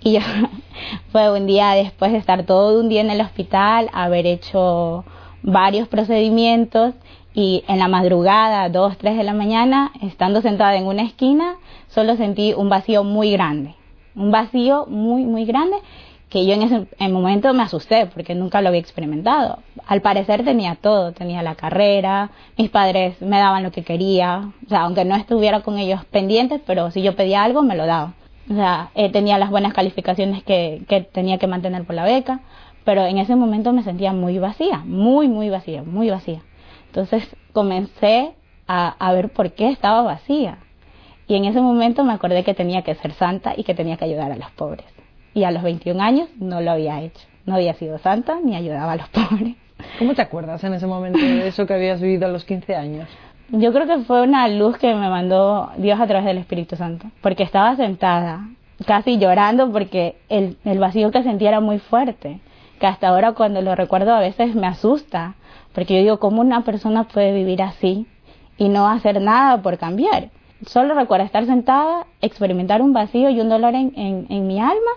Y 0.00 0.14
yo, 0.14 0.20
fue 1.12 1.30
un 1.32 1.46
día 1.46 1.72
después 1.72 2.12
de 2.12 2.18
estar 2.18 2.44
todo 2.44 2.80
un 2.80 2.88
día 2.88 3.00
en 3.00 3.10
el 3.10 3.20
hospital, 3.20 3.90
haber 3.92 4.26
hecho 4.26 5.04
varios 5.42 5.88
procedimientos 5.88 6.94
y 7.34 7.64
en 7.68 7.78
la 7.78 7.88
madrugada, 7.88 8.68
dos, 8.68 8.96
tres 8.98 9.16
de 9.16 9.24
la 9.24 9.34
mañana, 9.34 9.92
estando 10.02 10.42
sentada 10.42 10.76
en 10.76 10.86
una 10.86 11.02
esquina, 11.02 11.56
solo 11.88 12.16
sentí 12.16 12.54
un 12.54 12.68
vacío 12.68 13.04
muy 13.04 13.30
grande, 13.30 13.74
un 14.16 14.30
vacío 14.30 14.86
muy, 14.86 15.24
muy 15.24 15.44
grande 15.44 15.76
que 16.30 16.46
yo 16.46 16.54
en 16.54 16.62
ese 16.62 17.08
momento 17.08 17.52
me 17.52 17.64
asusté 17.64 18.06
porque 18.06 18.36
nunca 18.36 18.62
lo 18.62 18.68
había 18.68 18.80
experimentado. 18.80 19.58
Al 19.86 20.00
parecer 20.00 20.44
tenía 20.44 20.76
todo, 20.76 21.12
tenía 21.12 21.42
la 21.42 21.56
carrera, 21.56 22.30
mis 22.56 22.70
padres 22.70 23.20
me 23.20 23.38
daban 23.38 23.64
lo 23.64 23.72
que 23.72 23.82
quería, 23.82 24.52
o 24.64 24.68
sea, 24.68 24.82
aunque 24.82 25.04
no 25.04 25.16
estuviera 25.16 25.60
con 25.60 25.76
ellos 25.76 26.04
pendientes, 26.04 26.60
pero 26.64 26.92
si 26.92 27.02
yo 27.02 27.16
pedía 27.16 27.42
algo 27.42 27.62
me 27.62 27.76
lo 27.76 27.84
daban. 27.84 28.14
O 28.48 28.54
sea, 28.54 28.90
eh, 28.94 29.10
tenía 29.10 29.38
las 29.38 29.50
buenas 29.50 29.74
calificaciones 29.74 30.42
que, 30.44 30.82
que 30.88 31.00
tenía 31.00 31.38
que 31.38 31.48
mantener 31.48 31.84
por 31.84 31.96
la 31.96 32.04
beca, 32.04 32.40
pero 32.84 33.04
en 33.06 33.18
ese 33.18 33.34
momento 33.34 33.72
me 33.72 33.82
sentía 33.82 34.12
muy 34.12 34.38
vacía, 34.38 34.78
muy, 34.84 35.28
muy 35.28 35.50
vacía, 35.50 35.82
muy 35.82 36.10
vacía. 36.10 36.42
Entonces 36.90 37.24
comencé 37.52 38.32
a, 38.66 39.12
ver 39.12 39.30
por 39.30 39.52
qué 39.52 39.68
estaba 39.68 40.02
vacía. 40.02 40.58
Y 41.28 41.36
en 41.36 41.44
ese 41.44 41.60
momento 41.60 42.02
me 42.04 42.12
acordé 42.12 42.42
que 42.42 42.54
tenía 42.54 42.82
que 42.82 42.96
ser 42.96 43.12
santa 43.12 43.52
y 43.56 43.62
que 43.62 43.74
tenía 43.74 43.96
que 43.96 44.04
ayudar 44.04 44.32
a 44.32 44.36
los 44.36 44.50
pobres. 44.52 44.86
Y 45.32 45.44
a 45.44 45.52
los 45.52 45.62
21 45.62 46.02
años 46.02 46.28
no 46.38 46.60
lo 46.60 46.72
había 46.72 47.00
hecho. 47.00 47.20
No 47.46 47.54
había 47.54 47.74
sido 47.74 47.98
santa 47.98 48.38
ni 48.44 48.56
ayudaba 48.56 48.92
a 48.92 48.96
los 48.96 49.08
pobres. 49.10 49.54
¿Cómo 49.98 50.14
te 50.14 50.22
acuerdas 50.22 50.62
en 50.64 50.74
ese 50.74 50.86
momento 50.86 51.18
de 51.18 51.46
eso 51.48 51.66
que 51.66 51.74
habías 51.74 52.00
vivido 52.00 52.26
a 52.26 52.30
los 52.30 52.44
15 52.44 52.74
años? 52.74 53.08
Yo 53.50 53.72
creo 53.72 53.86
que 53.86 54.04
fue 54.04 54.22
una 54.22 54.48
luz 54.48 54.76
que 54.76 54.92
me 54.94 55.08
mandó 55.08 55.70
Dios 55.76 56.00
a 56.00 56.06
través 56.06 56.26
del 56.26 56.38
Espíritu 56.38 56.74
Santo. 56.74 57.06
Porque 57.20 57.44
estaba 57.44 57.76
sentada, 57.76 58.48
casi 58.84 59.18
llorando, 59.18 59.70
porque 59.70 60.16
el, 60.28 60.56
el 60.64 60.78
vacío 60.80 61.12
que 61.12 61.22
sentía 61.22 61.50
era 61.50 61.60
muy 61.60 61.78
fuerte. 61.78 62.40
Que 62.80 62.86
hasta 62.86 63.08
ahora 63.08 63.32
cuando 63.32 63.62
lo 63.62 63.76
recuerdo 63.76 64.12
a 64.12 64.20
veces 64.20 64.56
me 64.56 64.66
asusta 64.66 65.34
porque 65.74 65.94
yo 65.94 66.00
digo, 66.00 66.18
¿cómo 66.18 66.40
una 66.40 66.64
persona 66.64 67.04
puede 67.04 67.32
vivir 67.32 67.62
así 67.62 68.06
y 68.58 68.68
no 68.68 68.88
hacer 68.88 69.20
nada 69.20 69.62
por 69.62 69.78
cambiar? 69.78 70.30
Solo 70.66 70.94
recuerdo 70.94 71.24
estar 71.24 71.46
sentada, 71.46 72.06
experimentar 72.20 72.82
un 72.82 72.92
vacío 72.92 73.30
y 73.30 73.40
un 73.40 73.48
dolor 73.48 73.74
en, 73.74 73.92
en, 73.96 74.46
mi 74.46 74.60
alma 74.60 74.92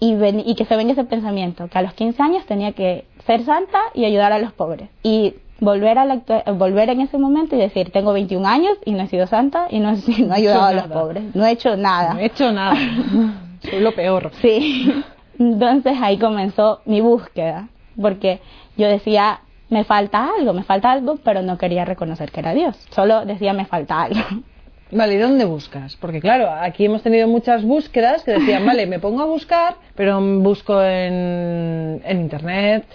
y, 0.00 0.14
y 0.44 0.54
que 0.54 0.64
se 0.66 0.76
venga 0.76 0.92
ese 0.92 1.04
pensamiento, 1.04 1.68
que 1.68 1.78
a 1.78 1.82
los 1.82 1.94
15 1.94 2.22
años 2.22 2.46
tenía 2.46 2.72
que 2.72 3.06
ser 3.26 3.44
santa 3.44 3.78
y 3.94 4.04
ayudar 4.04 4.32
a 4.32 4.38
los 4.38 4.52
pobres. 4.52 4.90
Y 5.02 5.34
volver, 5.60 5.98
a 5.98 6.04
la, 6.04 6.22
volver 6.54 6.90
en 6.90 7.00
ese 7.00 7.18
momento 7.18 7.56
y 7.56 7.58
decir, 7.58 7.90
tengo 7.90 8.12
21 8.12 8.46
años 8.46 8.76
y 8.84 8.92
no 8.92 9.02
he 9.02 9.08
sido 9.08 9.26
santa 9.26 9.66
y 9.70 9.80
no, 9.80 9.92
no 9.92 10.34
he 10.34 10.38
ayudado 10.38 10.64
a 10.64 10.72
los 10.72 10.86
pobres. 10.86 11.34
No 11.34 11.46
he 11.46 11.52
hecho 11.52 11.76
nada. 11.76 12.14
No 12.14 12.20
he 12.20 12.26
hecho 12.26 12.52
nada. 12.52 12.76
Soy 13.62 13.80
lo 13.80 13.94
peor. 13.94 14.30
Sí. 14.40 14.92
Entonces 15.38 15.96
ahí 16.00 16.18
comenzó 16.18 16.80
mi 16.84 17.00
búsqueda, 17.00 17.68
porque 18.00 18.40
yo 18.76 18.88
decía, 18.88 19.40
me 19.70 19.84
falta 19.84 20.28
algo, 20.38 20.52
me 20.52 20.62
falta 20.62 20.92
algo, 20.92 21.16
pero 21.22 21.42
no 21.42 21.58
quería 21.58 21.84
reconocer 21.84 22.30
que 22.30 22.40
era 22.40 22.54
Dios. 22.54 22.76
Solo 22.90 23.24
decía, 23.24 23.52
me 23.52 23.66
falta 23.66 24.02
algo. 24.02 24.20
Vale, 24.90 25.16
¿y 25.16 25.18
dónde 25.18 25.44
buscas? 25.44 25.96
Porque 25.96 26.18
claro, 26.18 26.50
aquí 26.50 26.86
hemos 26.86 27.02
tenido 27.02 27.28
muchas 27.28 27.62
búsquedas 27.62 28.24
que 28.24 28.30
decían, 28.32 28.64
vale, 28.66 28.86
me 28.86 28.98
pongo 28.98 29.20
a 29.20 29.26
buscar, 29.26 29.74
pero 29.94 30.18
busco 30.18 30.82
en, 30.82 32.00
en 32.02 32.20
Internet, 32.20 32.86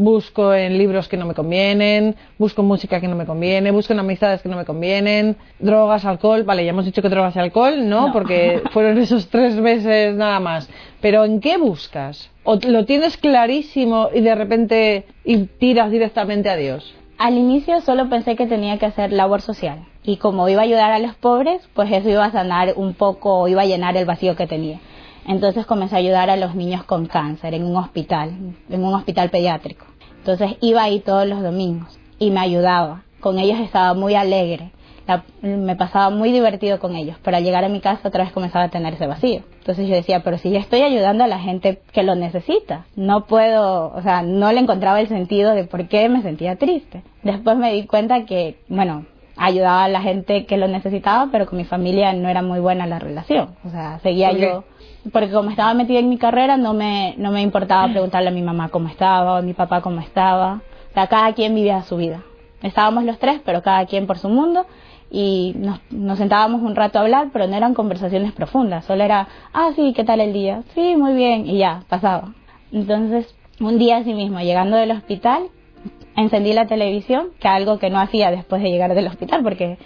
busco 0.00 0.54
en 0.54 0.78
libros 0.78 1.08
que 1.08 1.18
no 1.18 1.26
me 1.26 1.34
convienen, 1.34 2.16
busco 2.38 2.62
música 2.62 3.02
que 3.02 3.06
no 3.06 3.16
me 3.16 3.26
conviene, 3.26 3.70
busco 3.70 3.92
en 3.92 3.98
amistades 3.98 4.40
que 4.40 4.48
no 4.48 4.56
me 4.56 4.64
convienen, 4.64 5.36
drogas, 5.58 6.06
alcohol, 6.06 6.42
vale, 6.42 6.64
ya 6.64 6.70
hemos 6.70 6.86
dicho 6.86 7.02
que 7.02 7.10
drogas 7.10 7.36
y 7.36 7.38
alcohol, 7.38 7.86
¿no? 7.86 8.06
No. 8.06 8.12
Porque 8.14 8.62
fueron 8.72 8.96
esos 8.96 9.28
tres 9.28 9.56
meses 9.56 10.16
nada 10.16 10.40
más. 10.40 10.70
Pero 11.02 11.26
¿en 11.26 11.38
qué 11.38 11.58
buscas? 11.58 12.30
¿O 12.44 12.56
lo 12.56 12.86
tienes 12.86 13.18
clarísimo 13.18 14.08
y 14.14 14.22
de 14.22 14.34
repente 14.34 15.04
y 15.22 15.44
tiras 15.44 15.90
directamente 15.90 16.48
a 16.48 16.56
Dios? 16.56 16.94
Al 17.18 17.36
inicio 17.36 17.82
solo 17.82 18.08
pensé 18.08 18.36
que 18.36 18.46
tenía 18.46 18.78
que 18.78 18.86
hacer 18.86 19.12
labor 19.12 19.42
social 19.42 19.84
y 20.02 20.16
como 20.16 20.48
iba 20.48 20.62
a 20.62 20.64
ayudar 20.64 20.92
a 20.92 20.98
los 20.98 21.14
pobres, 21.14 21.60
pues 21.74 21.92
eso 21.92 22.08
iba 22.08 22.24
a 22.24 22.32
sanar 22.32 22.72
un 22.76 22.94
poco, 22.94 23.48
iba 23.48 23.60
a 23.60 23.66
llenar 23.66 23.98
el 23.98 24.06
vacío 24.06 24.34
que 24.34 24.46
tenía. 24.46 24.80
Entonces 25.26 25.66
comencé 25.66 25.96
a 25.96 25.98
ayudar 25.98 26.30
a 26.30 26.36
los 26.36 26.54
niños 26.54 26.84
con 26.84 27.04
cáncer 27.04 27.52
en 27.52 27.64
un 27.64 27.76
hospital, 27.76 28.54
en 28.70 28.82
un 28.82 28.94
hospital 28.94 29.28
pediátrico. 29.28 29.89
Entonces 30.20 30.56
iba 30.60 30.82
ahí 30.82 31.00
todos 31.00 31.26
los 31.26 31.42
domingos 31.42 31.98
y 32.18 32.30
me 32.30 32.40
ayudaba. 32.40 33.02
Con 33.20 33.38
ellos 33.38 33.58
estaba 33.60 33.92
muy 33.94 34.14
alegre, 34.14 34.70
la- 35.06 35.24
me 35.42 35.76
pasaba 35.76 36.08
muy 36.10 36.30
divertido 36.32 36.78
con 36.78 36.94
ellos, 36.96 37.16
pero 37.22 37.36
al 37.36 37.44
llegar 37.44 37.64
a 37.64 37.68
mi 37.68 37.80
casa 37.80 38.08
otra 38.08 38.24
vez 38.24 38.32
comenzaba 38.32 38.66
a 38.66 38.68
tener 38.70 38.94
ese 38.94 39.06
vacío. 39.06 39.42
Entonces 39.58 39.88
yo 39.88 39.94
decía, 39.94 40.22
pero 40.22 40.38
si 40.38 40.50
yo 40.50 40.58
estoy 40.58 40.80
ayudando 40.82 41.24
a 41.24 41.26
la 41.26 41.38
gente 41.38 41.80
que 41.92 42.02
lo 42.02 42.14
necesita, 42.14 42.86
no 42.96 43.26
puedo, 43.26 43.92
o 43.94 44.02
sea, 44.02 44.22
no 44.22 44.52
le 44.52 44.60
encontraba 44.60 45.00
el 45.00 45.08
sentido 45.08 45.52
de 45.54 45.64
por 45.64 45.88
qué 45.88 46.08
me 46.08 46.22
sentía 46.22 46.56
triste. 46.56 47.02
Después 47.22 47.56
me 47.58 47.72
di 47.72 47.86
cuenta 47.86 48.24
que, 48.24 48.56
bueno, 48.68 49.04
ayudaba 49.36 49.84
a 49.84 49.88
la 49.88 50.00
gente 50.02 50.44
que 50.46 50.56
lo 50.58 50.68
necesitaba, 50.68 51.28
pero 51.32 51.46
con 51.46 51.58
mi 51.58 51.64
familia 51.64 52.12
no 52.12 52.28
era 52.28 52.42
muy 52.42 52.60
buena 52.60 52.86
la 52.86 52.98
relación. 52.98 53.56
O 53.66 53.70
sea, 53.70 53.98
seguía 54.00 54.32
yo 54.32 54.64
porque 55.12 55.30
como 55.30 55.50
estaba 55.50 55.74
metida 55.74 55.98
en 55.98 56.08
mi 56.08 56.18
carrera 56.18 56.56
no 56.56 56.74
me 56.74 57.14
no 57.16 57.30
me 57.30 57.42
importaba 57.42 57.88
preguntarle 57.88 58.28
a 58.28 58.32
mi 58.32 58.42
mamá 58.42 58.68
cómo 58.68 58.88
estaba 58.88 59.34
o 59.34 59.36
a 59.36 59.42
mi 59.42 59.54
papá 59.54 59.80
cómo 59.80 60.00
estaba. 60.00 60.60
O 60.90 60.94
sea 60.94 61.06
cada 61.06 61.32
quien 61.32 61.54
vivía 61.54 61.82
su 61.82 61.96
vida. 61.96 62.22
Estábamos 62.62 63.04
los 63.04 63.18
tres 63.18 63.40
pero 63.44 63.62
cada 63.62 63.86
quien 63.86 64.06
por 64.06 64.18
su 64.18 64.28
mundo 64.28 64.66
y 65.10 65.54
nos, 65.56 65.80
nos 65.90 66.18
sentábamos 66.18 66.62
un 66.62 66.76
rato 66.76 66.98
a 66.98 67.02
hablar 67.02 67.28
pero 67.32 67.46
no 67.46 67.56
eran 67.56 67.74
conversaciones 67.74 68.32
profundas 68.32 68.84
solo 68.84 69.02
era 69.02 69.26
ah 69.52 69.70
sí 69.74 69.92
qué 69.96 70.04
tal 70.04 70.20
el 70.20 70.32
día 70.32 70.62
sí 70.74 70.94
muy 70.96 71.14
bien 71.14 71.46
y 71.46 71.58
ya 71.58 71.82
pasaba. 71.88 72.34
Entonces 72.72 73.34
un 73.60 73.78
día 73.78 73.98
así 73.98 74.14
mismo 74.14 74.40
llegando 74.40 74.76
del 74.76 74.90
hospital 74.90 75.48
encendí 76.16 76.52
la 76.52 76.66
televisión 76.66 77.28
que 77.40 77.48
algo 77.48 77.78
que 77.78 77.90
no 77.90 77.98
hacía 77.98 78.30
después 78.30 78.62
de 78.62 78.70
llegar 78.70 78.94
del 78.94 79.06
hospital 79.06 79.42
porque 79.42 79.78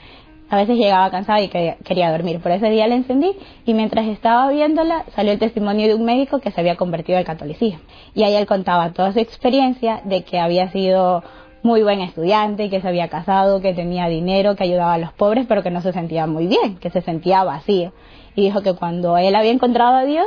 a 0.51 0.57
veces 0.57 0.77
llegaba 0.77 1.11
cansada 1.11 1.41
y 1.41 1.49
quería, 1.49 2.11
dormir. 2.13 2.41
Por 2.41 2.53
ese 2.53 2.71
día 2.71 2.87
la 2.87 2.95
encendí 2.95 3.33
y 3.65 3.75
mientras 3.75 4.07
estaba 4.07 4.51
viéndola 4.51 5.05
salió 5.15 5.33
el 5.33 5.39
testimonio 5.39 5.89
de 5.89 5.95
un 5.95 6.05
médico 6.05 6.39
que 6.39 6.51
se 6.51 6.61
había 6.61 6.77
convertido 6.77 7.19
al 7.19 7.25
catolicismo. 7.25 7.81
Y 8.15 8.23
ahí 8.25 8.35
él 8.35 8.47
contaba 8.47 8.93
toda 8.93 9.13
su 9.13 9.19
experiencia 9.19 10.03
de 10.05 10.23
que 10.23 10.39
había 10.39 10.71
sido 10.71 11.23
muy 11.63 11.83
buen 11.83 12.01
estudiante, 12.01 12.69
que 12.69 12.81
se 12.81 12.89
había 12.89 13.09
casado, 13.09 13.61
que 13.61 13.73
tenía 13.73 14.07
dinero, 14.07 14.55
que 14.55 14.65
ayudaba 14.65 14.95
a 14.95 14.99
los 14.99 15.13
pobres, 15.15 15.47
pero 15.49 15.63
que 15.63 15.71
no 15.71 15.81
se 15.81 15.93
sentía 15.93 16.27
muy 16.27 16.47
bien, 16.47 16.77
que 16.77 16.91
se 16.91 17.01
sentía 17.01 17.43
vacío. 17.43 17.93
Y 18.37 18.43
dijo 18.43 18.61
que 18.61 18.75
cuando 18.75 19.17
él 19.17 19.35
había 19.35 19.51
encontrado 19.51 19.97
a 19.97 20.05
Dios, 20.05 20.27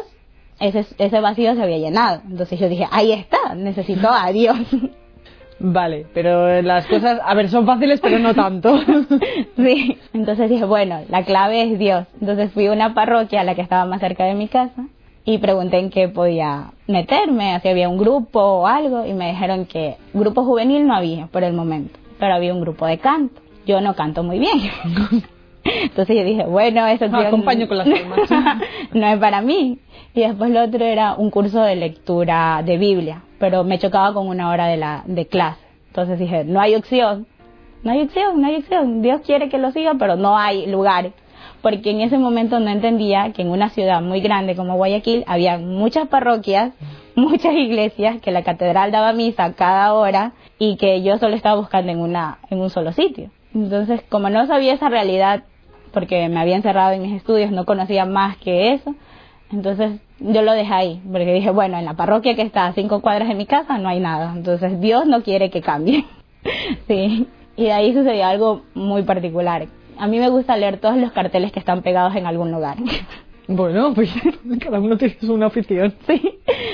ese, 0.60 0.86
ese 0.98 1.20
vacío 1.20 1.54
se 1.54 1.62
había 1.62 1.78
llenado. 1.78 2.22
Entonces 2.28 2.60
yo 2.60 2.68
dije, 2.68 2.88
ahí 2.90 3.12
está, 3.12 3.54
necesito 3.54 4.10
a 4.10 4.32
Dios. 4.32 4.58
Vale, 5.60 6.06
pero 6.14 6.62
las 6.62 6.86
cosas, 6.86 7.20
a 7.24 7.34
ver, 7.34 7.50
son 7.50 7.66
fáciles, 7.66 8.00
pero 8.00 8.20
no 8.20 8.34
tanto. 8.34 8.80
Sí, 9.58 9.98
entonces 10.14 10.50
dije, 10.50 10.66
bueno, 10.66 11.02
la 11.10 11.24
clave 11.24 11.64
es 11.64 11.80
Dios. 11.80 12.06
Entonces 12.22 12.52
fui 12.52 12.68
a 12.68 12.72
una 12.72 12.94
parroquia, 12.94 13.44
la 13.44 13.56
que 13.56 13.62
estaba 13.62 13.86
más 13.86 14.00
cerca 14.00 14.24
de 14.26 14.36
mi 14.36 14.48
casa, 14.48 14.86
y 15.26 15.40
pregunté 15.40 15.80
en 15.80 15.90
qué 15.90 16.08
podía 16.08 16.72
meterme, 16.88 17.60
si 17.62 17.68
había 17.68 17.90
un 17.90 17.98
grupo 17.98 18.40
o 18.40 18.68
algo, 18.68 19.06
y 19.06 19.14
me 19.14 19.30
dijeron 19.30 19.66
que 19.66 19.96
grupo 20.14 20.44
juvenil 20.44 20.86
no 20.86 20.96
había 20.96 21.26
por 21.28 21.44
el 21.44 21.54
momento, 21.54 21.98
pero 22.20 22.36
había 22.36 22.54
un 22.54 22.62
grupo 22.62 22.86
de 22.86 23.00
canto. 23.00 23.42
Yo 23.66 23.82
no 23.82 23.96
canto 23.96 24.24
muy 24.24 24.40
bien. 24.40 24.60
Entonces 25.64 26.16
yo 26.16 26.24
dije, 26.24 26.44
bueno, 26.44 26.86
eso 26.88 27.06
Acompaño 27.06 27.68
con 27.68 27.78
las 27.78 27.88
no 28.94 29.08
es 29.08 29.20
para 29.20 29.42
mí. 29.42 29.80
Y 30.14 30.22
después 30.22 30.50
lo 30.52 30.64
otro 30.64 30.86
era 30.86 31.16
un 31.16 31.30
curso 31.30 31.62
de 31.62 31.76
lectura 31.76 32.62
de 32.66 32.78
Biblia, 32.78 33.24
pero 33.39 33.63
me 33.63 33.79
chocaba 33.79 34.13
con 34.13 34.27
una 34.27 34.50
hora 34.50 34.67
de, 34.67 34.77
la, 34.77 35.03
de 35.06 35.27
clase. 35.27 35.62
Entonces 35.88 36.20
dije, 36.20 36.44
no 36.44 36.60
hay 36.60 36.75
opción, 36.75 37.27
no 37.84 37.91
hay 37.91 38.03
opción, 38.03 38.41
no 38.41 38.48
hay 38.48 38.58
opción. 38.58 39.01
Dios 39.01 39.22
quiere 39.25 39.50
que 39.50 39.58
lo 39.58 39.72
siga, 39.72 39.94
pero 39.98 40.15
no 40.15 40.38
hay 40.38 40.67
lugar. 40.67 41.12
Porque 41.62 41.91
en 41.91 42.01
ese 42.01 42.17
momento 42.17 42.60
no 42.60 42.70
entendía 42.70 43.32
que 43.34 43.41
en 43.41 43.50
una 43.50 43.70
ciudad 43.70 44.01
muy 44.01 44.22
grande 44.22 44.56
como 44.56 44.75
Guayaquil 44.75 45.24
había 45.27 45.58
muchas 45.58 46.08
parroquias, 46.08 46.74
muchas 47.15 47.53
iglesias, 47.53 48.22
que 48.22 48.32
la 48.32 48.44
catedral 48.44 48.91
daba 48.91 49.13
misa 49.13 49.53
cada 49.53 49.94
hora 49.94 50.34
y 50.60 50.77
que 50.77 51.01
yo 51.03 51.17
solo 51.17 51.36
estaba 51.36 51.60
buscando 51.60 51.91
en, 51.91 52.00
una, 52.00 52.39
en 52.50 52.60
un 52.60 52.70
solo 52.70 52.91
sitio. 52.91 53.32
Entonces, 53.53 54.01
como 54.10 54.29
no 54.29 54.46
sabía 54.46 54.74
esa 54.74 54.89
realidad, 54.89 55.44
porque 55.94 56.27
me 56.29 56.39
había 56.39 56.56
encerrado 56.56 56.91
en 56.91 57.01
mis 57.01 57.15
estudios, 57.15 57.51
no 57.51 57.65
conocía 57.65 58.06
más 58.06 58.38
que 58.38 58.74
eso, 58.74 58.94
entonces 59.51 60.00
yo 60.20 60.42
lo 60.42 60.54
dejé 60.54 60.74
ahí, 60.74 61.02
porque 61.12 61.34
dije, 61.34 61.52
bueno, 61.52 61.78
en 61.78 61.86
la 61.86 61.94
parroquia 61.94 62.36
que 62.36 62.42
está 62.42 62.66
a 62.66 62.74
cinco 62.74 63.02
cuadras 63.02 63.28
de 63.28 63.36
mi 63.36 63.46
casa 63.46 63.78
no 63.78 63.90
hay 63.90 64.00
nada, 64.00 64.34
entonces 64.36 64.80
Dios 64.80 65.06
no 65.06 65.22
quiere 65.24 65.50
que 65.50 65.62
cambie. 65.62 66.06
sí, 66.88 67.28
y 67.56 67.64
de 67.64 67.72
ahí 67.72 67.94
sucedió 67.94 68.26
algo 68.26 68.62
muy 68.74 69.04
particular. 69.04 69.68
A 69.98 70.08
mí 70.08 70.20
me 70.20 70.30
gusta 70.30 70.58
leer 70.58 70.78
todos 70.80 70.98
los 70.98 71.12
carteles 71.12 71.52
que 71.52 71.60
están 71.60 71.82
pegados 71.82 72.16
en 72.16 72.26
algún 72.26 72.52
lugar. 72.52 72.78
Bueno, 73.50 73.94
pues 73.94 74.14
cada 74.60 74.78
uno 74.78 74.98
tiene 74.98 75.16
su 75.22 75.34
una 75.34 75.46
afición. 75.46 75.94
sí. 76.06 76.22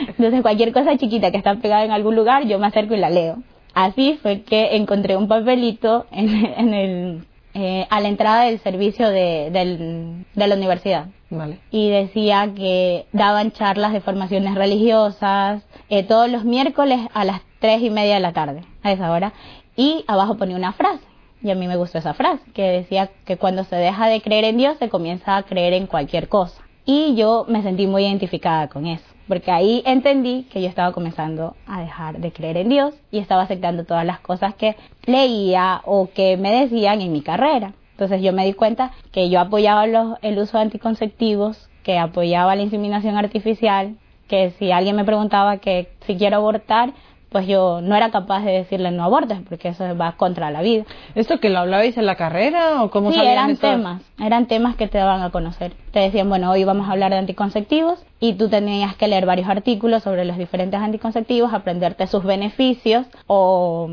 Entonces 0.08 0.42
cualquier 0.42 0.74
cosa 0.74 0.98
chiquita 0.98 1.30
que 1.30 1.38
está 1.38 1.54
pegada 1.58 1.86
en 1.86 1.92
algún 1.92 2.16
lugar, 2.16 2.48
yo 2.48 2.58
me 2.58 2.66
acerco 2.66 2.96
y 2.96 2.98
la 2.98 3.12
leo. 3.12 3.44
Así 3.76 4.18
fue 4.24 4.42
que 4.42 4.76
encontré 4.76 5.16
un 5.16 5.28
papelito 5.28 6.08
en, 6.12 6.30
en 6.30 6.74
el, 6.74 7.24
eh, 7.54 7.86
a 7.90 8.00
la 8.02 8.08
entrada 8.10 8.44
del 8.46 8.60
servicio 8.60 9.10
de, 9.10 9.50
del- 9.52 10.26
de 10.34 10.48
la 10.48 10.56
universidad. 10.56 11.08
Vale. 11.36 11.58
y 11.72 11.90
decía 11.90 12.52
que 12.56 13.08
daban 13.12 13.52
charlas 13.54 13.92
de 13.92 14.02
formaciones 14.02 14.54
religiosas 14.54 15.64
eh, 15.90 16.04
todos 16.04 16.30
los 16.30 16.44
miércoles 16.46 17.00
a 17.16 17.26
las 17.26 17.42
tres 17.60 17.82
y 17.82 17.90
media 17.90 18.14
de 18.16 18.20
la 18.20 18.34
tarde, 18.34 18.62
a 18.84 18.92
esa 18.92 19.12
hora, 19.12 19.34
y 19.76 20.06
abajo 20.08 20.38
ponía 20.38 20.56
una 20.56 20.74
frase, 20.74 21.04
y 21.42 21.50
a 21.50 21.56
mí 21.56 21.68
me 21.68 21.76
gustó 21.76 21.98
esa 21.98 22.14
frase, 22.14 22.44
que 22.54 22.62
decía 22.64 23.10
que 23.26 23.38
cuando 23.38 23.64
se 23.64 23.76
deja 23.78 24.08
de 24.10 24.22
creer 24.22 24.44
en 24.44 24.58
Dios 24.58 24.78
se 24.78 24.90
comienza 24.90 25.36
a 25.36 25.42
creer 25.44 25.74
en 25.74 25.88
cualquier 25.88 26.30
cosa. 26.30 26.62
Y 26.86 27.16
yo 27.16 27.46
me 27.48 27.64
sentí 27.64 27.88
muy 27.88 28.04
identificada 28.06 28.68
con 28.68 28.86
eso, 28.86 29.06
porque 29.28 29.52
ahí 29.52 29.82
entendí 29.86 30.44
que 30.52 30.62
yo 30.62 30.68
estaba 30.68 30.92
comenzando 30.92 31.56
a 31.68 31.82
dejar 31.82 32.20
de 32.20 32.32
creer 32.32 32.58
en 32.58 32.70
Dios 32.70 32.94
y 33.12 33.20
estaba 33.20 33.44
aceptando 33.44 33.86
todas 33.86 34.06
las 34.06 34.20
cosas 34.20 34.56
que 34.56 34.76
leía 35.06 35.82
o 35.86 36.10
que 36.14 36.38
me 36.38 36.52
decían 36.52 37.02
en 37.02 37.12
mi 37.12 37.22
carrera. 37.22 37.74
Entonces 37.92 38.22
yo 38.22 38.34
me 38.34 38.46
di 38.46 38.54
cuenta 38.54 38.92
que 39.12 39.30
yo 39.30 39.40
apoyaba 39.40 39.86
los- 39.88 40.18
el 40.22 40.38
uso 40.40 40.58
de 40.58 40.64
anticonceptivos, 40.64 41.70
que 41.84 42.00
apoyaba 42.00 42.56
la 42.56 42.64
inseminación 42.64 43.18
artificial, 43.18 43.96
que 44.28 44.52
si 44.52 44.72
alguien 44.72 44.96
me 44.96 45.04
preguntaba 45.06 45.58
que 45.58 45.90
si 46.08 46.16
quiero 46.16 46.38
abortar, 46.38 46.94
pues 47.34 47.48
yo 47.48 47.82
no 47.82 47.96
era 47.96 48.12
capaz 48.12 48.46
de 48.46 48.52
decirle 48.52 48.92
no 48.92 49.04
abortes, 49.04 49.40
porque 49.50 49.70
eso 49.70 49.98
va 49.98 50.14
contra 50.14 50.52
la 50.52 50.62
vida. 50.62 50.86
¿Esto 51.16 51.40
que 51.40 51.50
lo 51.50 51.60
hablabais 51.60 51.98
en 51.98 52.06
la 52.06 52.16
carrera 52.16 52.84
o 52.84 52.92
cómo 52.92 53.12
Sí, 53.12 53.18
sabían 53.18 53.34
eran 53.34 53.58
temas, 53.58 54.02
eran 54.18 54.46
temas 54.46 54.76
que 54.78 54.88
te 54.88 55.00
daban 55.00 55.22
a 55.22 55.32
conocer. 55.32 55.74
Te 55.92 56.00
decían, 56.00 56.30
bueno, 56.30 56.50
hoy 56.52 56.64
vamos 56.64 56.88
a 56.88 56.94
hablar 56.94 57.12
de 57.12 57.18
anticonceptivos 57.18 58.06
y 58.22 58.34
tú 58.36 58.48
tenías 58.48 58.96
que 58.96 59.10
leer 59.10 59.26
varios 59.26 59.50
artículos 59.50 60.04
sobre 60.04 60.24
los 60.24 60.38
diferentes 60.38 60.80
anticonceptivos, 60.80 61.54
aprenderte 61.54 62.08
sus 62.08 62.24
beneficios 62.24 63.08
o, 63.28 63.90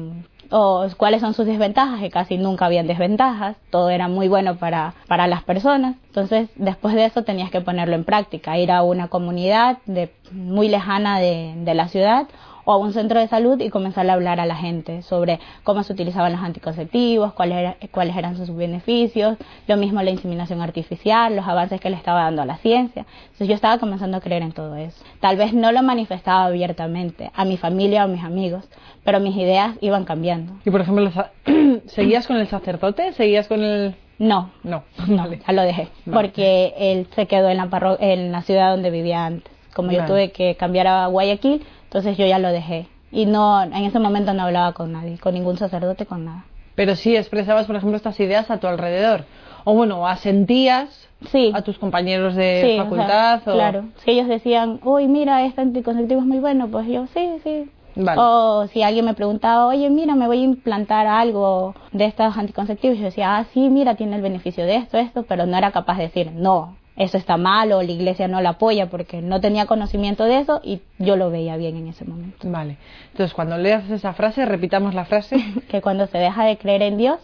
o 0.50 0.86
cuáles 0.96 1.22
son 1.22 1.32
sus 1.32 1.46
desventajas, 1.46 2.00
que 2.00 2.10
casi 2.10 2.36
nunca 2.36 2.66
habían 2.66 2.86
desventajas, 2.86 3.56
todo 3.70 3.88
era 3.88 4.08
muy 4.08 4.28
bueno 4.28 4.56
para, 4.56 4.94
para 5.08 5.26
las 5.26 5.42
personas. 5.44 5.96
Entonces, 6.08 6.50
después 6.56 6.94
de 6.94 7.06
eso 7.06 7.22
tenías 7.22 7.50
que 7.50 7.60
ponerlo 7.60 7.94
en 7.94 8.04
práctica, 8.04 8.58
ir 8.58 8.70
a 8.70 8.82
una 8.82 9.08
comunidad 9.08 9.78
de, 9.86 10.12
muy 10.30 10.68
lejana 10.68 11.18
de, 11.18 11.54
de 11.56 11.74
la 11.74 11.88
ciudad 11.88 12.26
o 12.70 12.72
a 12.74 12.76
un 12.76 12.92
centro 12.92 13.18
de 13.18 13.26
salud 13.26 13.60
y 13.60 13.68
comenzar 13.68 14.08
a 14.08 14.12
hablar 14.12 14.38
a 14.38 14.46
la 14.46 14.54
gente 14.54 15.02
sobre 15.02 15.40
cómo 15.64 15.82
se 15.82 15.92
utilizaban 15.92 16.30
los 16.30 16.40
anticonceptivos, 16.40 17.32
cuáles, 17.32 17.58
era- 17.58 17.76
cuáles 17.90 18.16
eran 18.16 18.36
sus 18.36 18.54
beneficios, 18.54 19.36
lo 19.66 19.76
mismo 19.76 20.00
la 20.02 20.10
inseminación 20.10 20.60
artificial, 20.62 21.34
los 21.34 21.48
avances 21.48 21.80
que 21.80 21.90
le 21.90 21.96
estaba 21.96 22.22
dando 22.22 22.42
a 22.42 22.44
la 22.46 22.58
ciencia. 22.58 23.06
Entonces 23.24 23.48
yo 23.48 23.54
estaba 23.54 23.78
comenzando 23.78 24.16
a 24.18 24.20
creer 24.20 24.42
en 24.42 24.52
todo 24.52 24.76
eso. 24.76 25.02
Tal 25.18 25.36
vez 25.36 25.52
no 25.52 25.72
lo 25.72 25.82
manifestaba 25.82 26.44
abiertamente 26.44 27.30
a 27.34 27.44
mi 27.44 27.56
familia 27.56 28.02
o 28.02 28.04
a 28.04 28.08
mis 28.08 28.22
amigos, 28.22 28.68
pero 29.04 29.18
mis 29.18 29.36
ideas 29.36 29.76
iban 29.80 30.04
cambiando. 30.04 30.52
Y 30.64 30.70
por 30.70 30.80
ejemplo, 30.82 31.10
¿seguías 31.86 32.26
con 32.28 32.36
el 32.36 32.46
sacerdote? 32.46 33.12
¿Seguías 33.14 33.48
con 33.48 33.62
el...? 33.64 33.96
No, 34.18 34.50
No, 34.62 34.84
no, 35.08 35.16
vale. 35.24 35.40
ya 35.46 35.52
lo 35.54 35.62
dejé, 35.62 35.88
Vale. 36.04 36.28
porque 36.28 36.74
él 36.76 37.08
se 37.16 37.26
quedó 37.26 37.48
en 37.48 37.56
la, 37.56 37.66
parro- 37.66 37.96
en 38.00 38.30
la 38.32 38.42
ciudad 38.42 38.70
donde 38.70 38.90
vivía 38.90 39.24
antes. 39.26 39.50
Como 39.74 39.92
yo 39.92 40.04
tuve 40.04 40.30
que 40.32 40.56
cambiar 40.56 40.88
a 40.88 41.06
Guayaquil, 41.06 41.64
entonces 41.90 42.16
yo 42.16 42.24
ya 42.24 42.38
lo 42.38 42.52
dejé. 42.52 42.86
Y 43.10 43.26
no, 43.26 43.60
en 43.64 43.74
ese 43.74 43.98
momento 43.98 44.32
no 44.32 44.44
hablaba 44.44 44.72
con 44.72 44.92
nadie, 44.92 45.18
con 45.18 45.34
ningún 45.34 45.58
sacerdote, 45.58 46.06
con 46.06 46.24
nada. 46.24 46.44
Pero 46.76 46.94
sí 46.94 47.16
expresabas, 47.16 47.66
por 47.66 47.74
ejemplo, 47.74 47.96
estas 47.96 48.20
ideas 48.20 48.48
a 48.52 48.58
tu 48.58 48.68
alrededor. 48.68 49.24
O 49.64 49.74
bueno, 49.74 50.06
asentías 50.06 51.08
Sí. 51.30 51.50
a 51.52 51.62
tus 51.62 51.78
compañeros 51.78 52.36
de 52.36 52.60
Sí, 52.64 52.70
o 52.70 52.74
sea, 52.74 52.84
facultad. 52.84 53.40
o... 53.48 53.52
Claro, 53.54 53.84
si 54.04 54.12
ellos 54.12 54.28
decían, 54.28 54.78
uy, 54.84 55.08
mira, 55.08 55.44
este 55.44 55.60
anticonceptivo 55.60 56.20
es 56.20 56.26
muy 56.26 56.38
bueno, 56.38 56.68
pues 56.68 56.86
yo, 56.86 57.06
sí, 57.08 57.28
sí, 57.42 57.68
Vale. 57.96 58.20
O 58.22 58.66
si 58.68 58.82
alguien 58.84 59.04
me 59.04 59.14
preguntaba, 59.14 59.66
oye, 59.66 59.90
mira, 59.90 60.14
me 60.14 60.28
voy 60.28 60.38
a 60.38 60.44
implantar 60.44 61.08
algo 61.08 61.74
de 61.90 62.04
estos 62.04 62.38
anticonceptivos, 62.38 62.96
yo 62.98 63.04
decía, 63.04 63.36
ah, 63.36 63.44
sí, 63.52 63.68
mira, 63.68 63.96
tiene 63.96 64.14
el 64.14 64.22
beneficio 64.22 64.64
de 64.64 64.76
esto, 64.76 64.96
esto, 64.96 65.24
pero 65.24 65.44
no 65.44 65.58
era 65.58 65.72
capaz 65.72 65.96
de 65.98 66.04
decir, 66.04 66.30
no, 66.32 66.76
eso 67.00 67.16
está 67.16 67.36
mal 67.36 67.72
o 67.72 67.82
la 67.82 67.90
iglesia 67.90 68.28
no 68.28 68.42
lo 68.42 68.50
apoya 68.50 68.90
porque 68.90 69.22
no 69.22 69.40
tenía 69.40 69.64
conocimiento 69.64 70.24
de 70.24 70.40
eso 70.40 70.60
y 70.62 70.82
yo 70.98 71.16
lo 71.16 71.30
veía 71.30 71.56
bien 71.56 71.76
en 71.76 71.88
ese 71.88 72.04
momento. 72.04 72.48
Vale. 72.48 72.76
Entonces, 73.12 73.32
cuando 73.32 73.56
leas 73.56 73.88
esa 73.90 74.12
frase, 74.12 74.44
repitamos 74.44 74.94
la 74.94 75.06
frase. 75.06 75.36
que 75.70 75.80
cuando 75.80 76.06
se 76.06 76.18
deja 76.18 76.44
de 76.44 76.58
creer 76.58 76.82
en 76.82 76.98
Dios, 76.98 77.18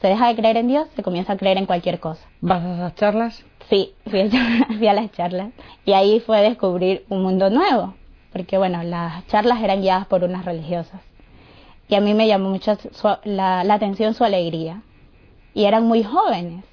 se 0.00 0.08
deja 0.08 0.28
de 0.28 0.34
creer 0.34 0.56
en 0.56 0.66
Dios, 0.66 0.88
se 0.96 1.04
comienza 1.04 1.34
a 1.34 1.36
creer 1.36 1.58
en 1.58 1.66
cualquier 1.66 2.00
cosa. 2.00 2.26
¿Vas 2.40 2.64
a 2.64 2.74
esas 2.74 2.94
charlas? 2.96 3.44
Sí, 3.68 3.94
fui 4.08 4.20
a, 4.20 4.28
fui 4.78 4.88
a 4.88 4.94
las 4.94 5.12
charlas 5.12 5.52
y 5.84 5.92
ahí 5.92 6.20
fue 6.20 6.40
descubrir 6.40 7.04
un 7.08 7.22
mundo 7.22 7.50
nuevo 7.50 7.94
porque 8.32 8.58
bueno, 8.58 8.82
las 8.82 9.26
charlas 9.26 9.62
eran 9.62 9.80
guiadas 9.80 10.06
por 10.06 10.24
unas 10.24 10.44
religiosas. 10.44 11.00
Y 11.88 11.94
a 11.96 12.00
mí 12.00 12.14
me 12.14 12.28
llamó 12.28 12.50
mucho 12.50 12.76
la, 13.24 13.64
la 13.64 13.74
atención 13.74 14.14
su 14.14 14.22
alegría. 14.22 14.82
Y 15.52 15.64
eran 15.64 15.84
muy 15.84 16.04
jóvenes. 16.04 16.64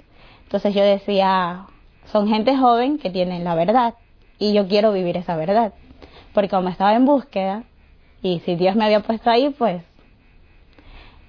Entonces 0.44 0.76
yo 0.76 0.84
decía, 0.84 1.66
son 2.12 2.28
gente 2.28 2.56
joven 2.58 2.98
que 2.98 3.10
tienen 3.10 3.44
la 3.44 3.56
verdad. 3.56 3.96
Y 4.40 4.54
yo 4.54 4.68
quiero 4.68 4.92
vivir 4.92 5.18
esa 5.18 5.36
verdad. 5.36 5.74
Porque 6.34 6.50
como 6.50 6.70
estaba 6.70 6.94
en 6.94 7.06
búsqueda, 7.06 7.64
y 8.22 8.40
si 8.42 8.56
Dios 8.56 8.76
me 8.76 8.86
había 8.86 9.02
puesto 9.02 9.30
ahí, 9.30 9.50
pues 9.50 9.84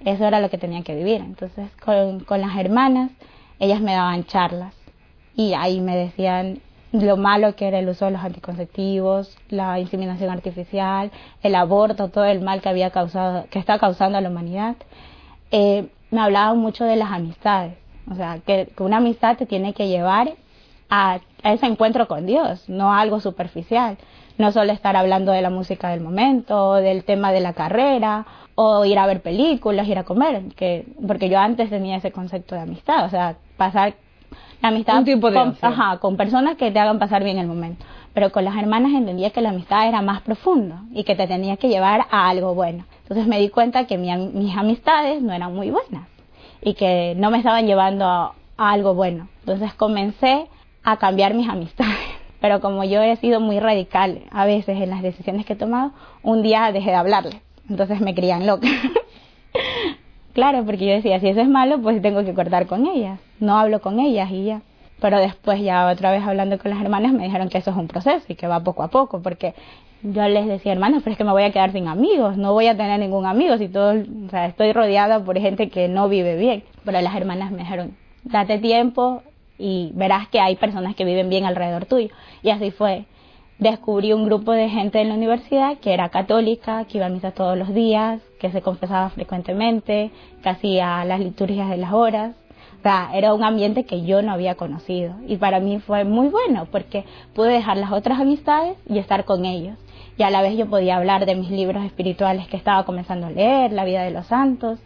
eso 0.04 0.24
era 0.24 0.40
lo 0.40 0.50
que 0.50 0.58
tenía 0.58 0.82
que 0.82 0.94
vivir. 0.94 1.20
Entonces 1.20 1.70
con, 1.84 2.20
con 2.20 2.40
las 2.40 2.56
hermanas, 2.56 3.10
ellas 3.58 3.80
me 3.80 3.92
daban 3.92 4.24
charlas. 4.24 4.74
Y 5.34 5.54
ahí 5.54 5.80
me 5.80 5.96
decían, 5.96 6.60
lo 6.92 7.16
malo 7.16 7.54
que 7.54 7.68
era 7.68 7.78
el 7.78 7.88
uso 7.88 8.06
de 8.06 8.12
los 8.12 8.22
anticonceptivos, 8.22 9.36
la 9.50 9.78
inseminación 9.78 10.30
artificial, 10.30 11.10
el 11.42 11.54
aborto, 11.54 12.08
todo 12.08 12.24
el 12.24 12.40
mal 12.40 12.60
que 12.60 12.68
había 12.68 12.90
causado, 12.90 13.46
que 13.50 13.58
está 13.58 13.78
causando 13.78 14.18
a 14.18 14.20
la 14.20 14.30
humanidad. 14.30 14.76
Eh, 15.50 15.88
me 16.10 16.20
hablaban 16.20 16.58
mucho 16.58 16.84
de 16.84 16.96
las 16.96 17.10
amistades, 17.12 17.76
o 18.10 18.14
sea, 18.14 18.40
que, 18.44 18.72
una 18.78 18.98
amistad 18.98 19.36
te 19.36 19.46
tiene 19.46 19.74
que 19.74 19.88
llevar 19.88 20.32
a, 20.90 21.20
ese 21.42 21.66
encuentro 21.66 22.08
con 22.08 22.26
Dios, 22.26 22.68
no 22.68 22.92
a 22.92 23.00
algo 23.00 23.20
superficial, 23.20 23.96
no 24.38 24.52
solo 24.52 24.72
estar 24.72 24.96
hablando 24.96 25.32
de 25.32 25.42
la 25.42 25.50
música 25.50 25.90
del 25.90 26.00
momento, 26.00 26.74
del 26.74 27.04
tema 27.04 27.32
de 27.32 27.40
la 27.40 27.52
carrera, 27.52 28.26
o 28.54 28.84
ir 28.84 28.98
a 28.98 29.06
ver 29.06 29.22
películas, 29.22 29.86
ir 29.88 29.98
a 29.98 30.04
comer, 30.04 30.42
que, 30.56 30.86
porque 31.06 31.28
yo 31.28 31.38
antes 31.38 31.70
tenía 31.70 31.96
ese 31.96 32.10
concepto 32.10 32.54
de 32.54 32.62
amistad, 32.62 33.04
o 33.04 33.08
sea, 33.08 33.36
pasar 33.56 33.94
la 34.60 34.68
amistad 34.68 35.04
con, 35.20 35.56
ajá, 35.60 35.98
con 35.98 36.16
personas 36.16 36.56
que 36.56 36.70
te 36.70 36.78
hagan 36.78 36.98
pasar 36.98 37.22
bien 37.22 37.38
el 37.38 37.46
momento. 37.46 37.84
Pero 38.12 38.32
con 38.32 38.44
las 38.44 38.56
hermanas 38.56 38.92
entendía 38.92 39.30
que 39.30 39.40
la 39.40 39.50
amistad 39.50 39.86
era 39.86 40.02
más 40.02 40.22
profunda 40.22 40.82
y 40.92 41.04
que 41.04 41.14
te 41.14 41.26
tenía 41.28 41.56
que 41.56 41.68
llevar 41.68 42.06
a 42.10 42.28
algo 42.28 42.54
bueno. 42.54 42.84
Entonces 43.02 43.26
me 43.26 43.38
di 43.38 43.48
cuenta 43.48 43.86
que 43.86 43.96
mis 43.96 44.56
amistades 44.56 45.22
no 45.22 45.32
eran 45.32 45.54
muy 45.54 45.70
buenas 45.70 46.08
y 46.60 46.74
que 46.74 47.14
no 47.16 47.30
me 47.30 47.38
estaban 47.38 47.66
llevando 47.66 48.06
a, 48.06 48.34
algo 48.56 48.94
bueno. 48.94 49.28
Entonces 49.40 49.72
comencé 49.74 50.48
a 50.92 50.96
cambiar 50.96 51.34
mis 51.34 51.48
amistades. 51.48 51.98
Pero 52.40 52.60
como 52.60 52.84
yo 52.84 53.02
he 53.02 53.16
sido 53.16 53.40
muy 53.40 53.60
radical 53.60 54.22
a 54.30 54.46
veces 54.46 54.80
en 54.80 54.90
las 54.90 55.02
decisiones 55.02 55.44
que 55.44 55.54
he 55.54 55.56
tomado, 55.56 55.92
un 56.22 56.42
día 56.42 56.70
dejé 56.72 56.90
de 56.90 56.96
hablarles. 56.96 57.36
Entonces 57.68 58.00
me 58.00 58.14
crían 58.14 58.46
loca. 58.46 58.68
Claro, 60.34 60.64
porque 60.64 60.86
yo 60.86 60.92
decía, 60.92 61.18
si 61.18 61.26
eso 61.26 61.40
es 61.40 61.48
malo, 61.48 61.82
pues 61.82 62.00
tengo 62.00 62.24
que 62.24 62.32
cortar 62.32 62.68
con 62.68 62.86
ellas. 62.86 63.18
No 63.40 63.58
hablo 63.58 63.80
con 63.80 63.98
ellas 63.98 64.30
y 64.30 64.44
ya. 64.44 64.62
Pero 65.00 65.18
después 65.18 65.60
ya 65.60 65.90
otra 65.90 66.12
vez 66.12 66.22
hablando 66.22 66.58
con 66.58 66.70
las 66.70 66.80
hermanas 66.80 67.12
me 67.12 67.24
dijeron 67.24 67.48
que 67.48 67.58
eso 67.58 67.72
es 67.72 67.76
un 67.76 67.88
proceso 67.88 68.24
y 68.28 68.36
que 68.36 68.46
va 68.46 68.60
poco 68.62 68.84
a 68.84 68.88
poco, 68.88 69.20
porque 69.20 69.54
yo 70.02 70.28
les 70.28 70.46
decía, 70.46 70.70
hermanas, 70.70 71.02
pero 71.02 71.12
es 71.12 71.18
que 71.18 71.24
me 71.24 71.32
voy 71.32 71.42
a 71.42 71.50
quedar 71.50 71.72
sin 71.72 71.88
amigos, 71.88 72.36
no 72.36 72.52
voy 72.52 72.68
a 72.68 72.76
tener 72.76 73.00
ningún 73.00 73.26
amigo 73.26 73.58
si 73.58 73.68
todo, 73.68 73.94
o 74.00 74.30
sea, 74.30 74.46
estoy 74.46 74.72
rodeada 74.72 75.24
por 75.24 75.36
gente 75.40 75.70
que 75.70 75.88
no 75.88 76.08
vive 76.08 76.36
bien. 76.36 76.62
Pero 76.84 77.00
las 77.00 77.16
hermanas 77.16 77.50
me 77.50 77.58
dijeron, 77.58 77.96
date 78.22 78.60
tiempo 78.60 79.22
y 79.58 79.90
verás 79.94 80.28
que 80.28 80.40
hay 80.40 80.56
personas 80.56 80.94
que 80.94 81.04
viven 81.04 81.28
bien 81.28 81.44
alrededor 81.44 81.86
tuyo. 81.86 82.08
Y 82.42 82.50
así 82.50 82.70
fue 82.70 83.06
descubrí 83.58 84.12
un 84.12 84.24
grupo 84.24 84.52
de 84.52 84.68
gente 84.68 85.00
en 85.00 85.08
la 85.08 85.14
universidad 85.14 85.78
que 85.78 85.92
era 85.92 86.08
católica, 86.08 86.84
que 86.84 86.98
iba 86.98 87.06
a 87.06 87.10
misa 87.10 87.32
todos 87.32 87.58
los 87.58 87.74
días, 87.74 88.20
que 88.40 88.50
se 88.50 88.62
confesaba 88.62 89.10
frecuentemente, 89.10 90.10
que 90.42 90.48
hacía 90.48 91.04
las 91.04 91.20
liturgias 91.20 91.68
de 91.68 91.76
las 91.76 91.92
horas. 91.92 92.34
O 92.78 92.82
sea, 92.82 93.10
era 93.12 93.34
un 93.34 93.42
ambiente 93.42 93.84
que 93.84 94.02
yo 94.04 94.22
no 94.22 94.32
había 94.32 94.54
conocido 94.54 95.14
y 95.26 95.36
para 95.36 95.58
mí 95.58 95.80
fue 95.80 96.04
muy 96.04 96.28
bueno 96.28 96.68
porque 96.70 97.04
pude 97.34 97.50
dejar 97.50 97.76
las 97.76 97.90
otras 97.90 98.20
amistades 98.20 98.76
y 98.88 98.98
estar 98.98 99.24
con 99.24 99.44
ellos. 99.44 99.76
Y 100.16 100.22
a 100.22 100.30
la 100.30 100.42
vez 100.42 100.56
yo 100.56 100.66
podía 100.66 100.96
hablar 100.96 101.26
de 101.26 101.34
mis 101.34 101.50
libros 101.50 101.84
espirituales 101.84 102.46
que 102.46 102.56
estaba 102.56 102.84
comenzando 102.84 103.26
a 103.26 103.30
leer, 103.30 103.72
la 103.72 103.84
vida 103.84 104.02
de 104.02 104.12
los 104.12 104.26
santos, 104.26 104.78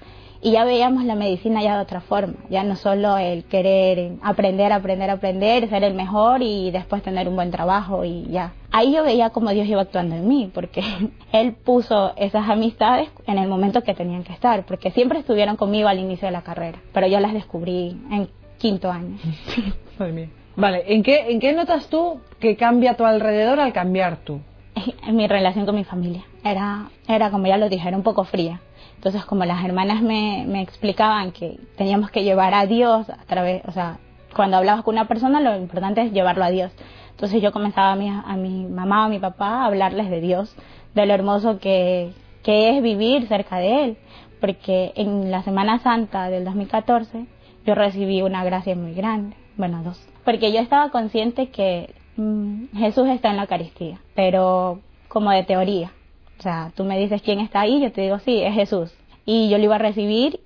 y 0.44 0.50
ya 0.50 0.64
veíamos 0.64 1.05
la 1.05 1.14
medicina 1.14 1.62
ya 1.62 1.76
de 1.76 1.83
otra 1.83 2.00
forma, 2.00 2.35
ya 2.50 2.64
no 2.64 2.74
solo 2.74 3.16
el 3.16 3.44
querer 3.44 4.14
aprender, 4.22 4.72
aprender, 4.72 5.09
aprender, 5.09 5.68
ser 5.68 5.85
el 5.85 5.94
mejor 5.94 6.42
y 6.42 6.72
después 6.72 7.00
tener 7.02 7.28
un 7.28 7.37
buen 7.37 7.52
trabajo 7.52 8.05
y 8.05 8.24
ya. 8.24 8.52
Ahí 8.72 8.92
yo 8.92 9.05
veía 9.05 9.31
cómo 9.31 9.50
Dios 9.50 9.68
iba 9.68 9.83
actuando 9.83 10.16
en 10.16 10.26
mí, 10.26 10.50
porque 10.52 10.83
Él 11.33 11.52
puso 11.55 12.12
esas 12.16 12.48
amistades 12.48 13.09
en 13.28 13.38
el 13.38 13.48
momento 13.48 13.83
que 13.83 13.94
tenían 13.94 14.24
que 14.24 14.33
estar, 14.33 14.66
porque 14.66 14.90
siempre 14.90 15.20
estuvieron 15.20 15.57
conmigo 15.57 15.87
al 15.87 16.00
inicio 16.00 16.26
de 16.26 16.33
la 16.33 16.42
carrera, 16.42 16.78
pero 16.92 17.07
yo 17.07 17.20
las 17.20 17.33
descubrí 17.33 17.96
en 18.11 18.28
quinto 18.59 18.90
año. 18.90 19.16
Vale, 20.57 20.83
¿en 20.92 21.05
qué, 21.05 21.31
¿en 21.31 21.38
qué 21.38 21.52
notas 21.52 21.87
tú 21.87 22.20
que 22.40 22.57
cambia 22.57 22.90
a 22.90 22.96
tu 22.96 23.05
alrededor 23.05 23.61
al 23.61 23.72
cambiar 23.72 24.16
tú? 24.18 24.40
En 25.07 25.16
mi 25.16 25.26
relación 25.28 25.66
con 25.66 25.76
mi 25.76 25.85
familia. 25.85 26.24
Era, 26.44 26.90
era 27.07 27.31
como 27.31 27.46
ya 27.46 27.57
lo 27.57 27.68
dije, 27.68 27.87
era 27.87 27.96
un 27.96 28.02
poco 28.02 28.24
fría 28.24 28.61
entonces, 29.02 29.24
como 29.24 29.44
las 29.44 29.64
hermanas 29.64 30.00
me, 30.00 30.62
explicaban 30.62 31.32
que 31.32 31.58
teníamos 31.76 32.12
que 32.12 32.22
llevar 32.22 32.54
a 32.54 32.66
Dios 32.66 33.10
a 33.10 33.24
través, 33.26 33.64
o 33.66 33.72
sea, 33.72 33.98
cuando 34.32 34.58
hablabas 34.58 34.84
con 34.84 34.94
una 34.94 35.08
persona, 35.08 35.40
lo 35.40 35.56
importante 35.56 36.02
es 36.02 36.12
llevarlo 36.12 36.44
a 36.44 36.50
Dios. 36.50 36.70
Entonces 37.10 37.42
yo 37.42 37.50
comenzaba 37.50 37.90
a 37.90 37.96
mi, 37.96 38.08
a 38.08 38.36
mi 38.36 38.64
mamá 38.64 39.02
o 39.02 39.06
a 39.06 39.08
mi 39.08 39.18
papá 39.18 39.48
a 39.48 39.66
hablarles 39.66 40.08
de 40.08 40.20
Dios, 40.20 40.54
de 40.94 41.04
lo 41.04 41.14
hermoso 41.14 41.58
que, 41.58 42.12
que 42.44 42.76
es 42.76 42.80
vivir 42.80 43.26
cerca 43.26 43.56
de 43.56 43.84
Él. 43.86 43.96
Porque 44.40 44.92
en 44.94 45.32
la 45.32 45.42
Semana 45.42 45.80
Santa 45.80 46.30
del 46.30 46.44
2014 46.44 47.26
yo 47.66 47.74
recibí 47.74 48.22
una 48.22 48.44
gracia 48.44 48.76
muy 48.76 48.94
grande, 48.94 49.34
bueno, 49.56 49.82
dos. 49.82 50.00
Porque 50.24 50.52
yo 50.52 50.60
estaba 50.60 50.90
consciente 50.90 51.48
que 51.48 51.92
mm, 52.18 52.66
Jesús 52.76 53.08
está 53.08 53.30
en 53.30 53.36
la 53.38 53.42
Eucaristía, 53.42 53.98
pero 54.14 54.78
como 55.08 55.32
de 55.32 55.42
teoría. 55.42 55.90
O 56.42 56.48
sea, 56.50 56.72
tú 56.74 56.83
me 56.83 56.98
dices 56.98 57.22
quién 57.22 57.38
está 57.38 57.61
ahí, 57.61 57.81
yo 57.81 57.92
te 57.92 58.00
digo, 58.00 58.18
sí, 58.18 58.42
es 58.42 58.52
Jesús. 58.52 58.92
Y 59.24 59.48
yo 59.48 59.59
lo 59.59 59.64
iba 59.64 59.76
a 59.76 59.78
recibir, 59.78 60.40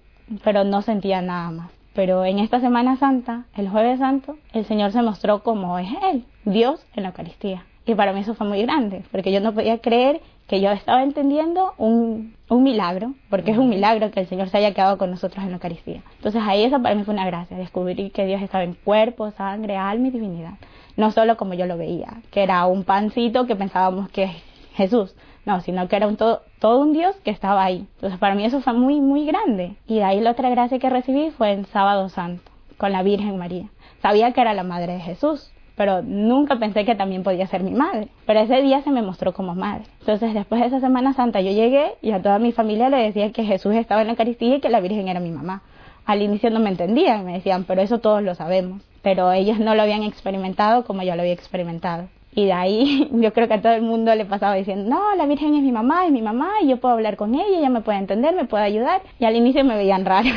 pero 0.44 0.62
no 0.62 0.82
sentía 0.82 1.22
nada 1.22 1.50
más. 1.50 1.70
Pero 1.94 2.26
en 2.26 2.38
esta 2.38 2.60
Semana 2.60 2.98
Santa, 2.98 3.46
el 3.56 3.70
Jueves 3.70 4.00
Santo, 4.00 4.36
el 4.52 4.66
Señor 4.66 4.92
se 4.92 5.00
mostró 5.00 5.42
como 5.42 5.78
es 5.78 5.88
Él, 6.12 6.26
Dios 6.44 6.84
en 6.94 7.04
la 7.04 7.08
Eucaristía. 7.08 7.64
Y 7.86 7.94
para 7.94 8.12
mí 8.12 8.20
eso 8.20 8.34
fue 8.34 8.46
muy 8.46 8.60
grande, 8.60 9.04
porque 9.10 9.32
yo 9.32 9.40
no 9.40 9.54
podía 9.54 9.78
creer 9.78 10.20
que 10.46 10.60
yo 10.60 10.70
estaba 10.70 11.02
entendiendo 11.02 11.72
un, 11.78 12.34
un 12.50 12.62
milagro, 12.62 13.14
porque 13.30 13.52
es 13.52 13.56
un 13.56 13.70
milagro 13.70 14.10
que 14.10 14.20
el 14.20 14.26
Señor 14.26 14.50
se 14.50 14.58
haya 14.58 14.74
quedado 14.74 14.98
con 14.98 15.10
nosotros 15.10 15.42
en 15.44 15.48
la 15.48 15.56
Eucaristía. 15.56 16.02
Entonces 16.16 16.42
ahí 16.44 16.62
eso 16.62 16.82
para 16.82 16.94
mí 16.94 17.04
fue 17.04 17.14
una 17.14 17.24
gracia, 17.24 17.56
descubrir 17.56 18.12
que 18.12 18.26
Dios 18.26 18.42
estaba 18.42 18.64
en 18.64 18.74
cuerpo, 18.74 19.30
sangre, 19.30 19.78
alma 19.78 20.08
y 20.08 20.10
divinidad. 20.10 20.58
No 20.94 21.10
solo 21.10 21.38
como 21.38 21.54
yo 21.54 21.64
lo 21.64 21.78
veía, 21.78 22.20
que 22.30 22.42
era 22.42 22.66
un 22.66 22.84
pancito 22.84 23.46
que 23.46 23.56
pensábamos 23.56 24.10
que 24.10 24.24
es 24.24 24.32
Jesús, 24.74 25.14
no, 25.46 25.60
sino 25.60 25.88
que 25.88 25.96
era 25.96 26.08
un 26.08 26.16
todo, 26.16 26.42
todo 26.58 26.80
un 26.80 26.92
Dios 26.92 27.16
que 27.24 27.30
estaba 27.30 27.64
ahí. 27.64 27.86
Entonces 27.94 28.18
para 28.18 28.34
mí 28.34 28.44
eso 28.44 28.60
fue 28.60 28.72
muy, 28.74 29.00
muy 29.00 29.24
grande. 29.24 29.76
Y 29.86 29.96
de 29.96 30.04
ahí 30.04 30.20
la 30.20 30.32
otra 30.32 30.50
gracia 30.50 30.78
que 30.78 30.90
recibí 30.90 31.30
fue 31.30 31.52
en 31.52 31.64
Sábado 31.66 32.08
Santo, 32.08 32.50
con 32.76 32.92
la 32.92 33.02
Virgen 33.02 33.38
María. 33.38 33.68
Sabía 34.02 34.32
que 34.32 34.40
era 34.40 34.52
la 34.52 34.64
madre 34.64 34.94
de 34.94 35.00
Jesús, 35.00 35.50
pero 35.76 36.02
nunca 36.02 36.56
pensé 36.56 36.84
que 36.84 36.94
también 36.94 37.22
podía 37.22 37.46
ser 37.46 37.62
mi 37.62 37.70
madre. 37.70 38.08
Pero 38.26 38.40
ese 38.40 38.60
día 38.60 38.82
se 38.82 38.90
me 38.90 39.02
mostró 39.02 39.32
como 39.34 39.54
madre. 39.54 39.84
Entonces, 40.00 40.34
después 40.34 40.60
de 40.60 40.66
esa 40.66 40.80
Semana 40.80 41.12
Santa, 41.12 41.40
yo 41.40 41.52
llegué 41.52 41.94
y 42.02 42.10
a 42.10 42.20
toda 42.20 42.38
mi 42.38 42.52
familia 42.52 42.88
le 42.88 42.96
decía 42.96 43.30
que 43.30 43.44
Jesús 43.44 43.74
estaba 43.74 44.00
en 44.00 44.08
la 44.08 44.14
Eucaristía 44.14 44.56
y 44.56 44.60
que 44.60 44.68
la 44.68 44.80
Virgen 44.80 45.06
era 45.08 45.20
mi 45.20 45.30
mamá. 45.30 45.62
Al 46.06 46.22
inicio 46.22 46.50
no 46.50 46.60
me 46.60 46.70
entendían, 46.70 47.24
me 47.24 47.34
decían, 47.34 47.64
pero 47.64 47.82
eso 47.82 47.98
todos 47.98 48.22
lo 48.22 48.34
sabemos. 48.34 48.82
Pero 49.02 49.32
ellos 49.32 49.58
no 49.60 49.74
lo 49.74 49.82
habían 49.82 50.02
experimentado 50.02 50.84
como 50.84 51.02
yo 51.02 51.14
lo 51.14 51.22
había 51.22 51.34
experimentado. 51.34 52.08
Y 52.36 52.44
de 52.44 52.52
ahí 52.52 53.08
yo 53.12 53.32
creo 53.32 53.48
que 53.48 53.54
a 53.54 53.62
todo 53.62 53.72
el 53.72 53.82
mundo 53.82 54.14
le 54.14 54.26
pasaba 54.26 54.54
diciendo, 54.54 54.88
no, 54.88 55.16
la 55.16 55.26
Virgen 55.26 55.54
es 55.56 55.62
mi 55.62 55.72
mamá, 55.72 56.06
es 56.06 56.12
mi 56.12 56.22
mamá, 56.22 56.50
y 56.62 56.68
yo 56.68 56.76
puedo 56.76 56.94
hablar 56.94 57.16
con 57.16 57.34
ella, 57.34 57.58
ella 57.58 57.70
me 57.70 57.80
puede 57.80 57.98
entender, 57.98 58.36
me 58.36 58.44
puede 58.44 58.62
ayudar. 58.62 59.00
Y 59.18 59.24
al 59.24 59.34
inicio 59.34 59.64
me 59.64 59.74
veían 59.74 60.04
raro, 60.04 60.28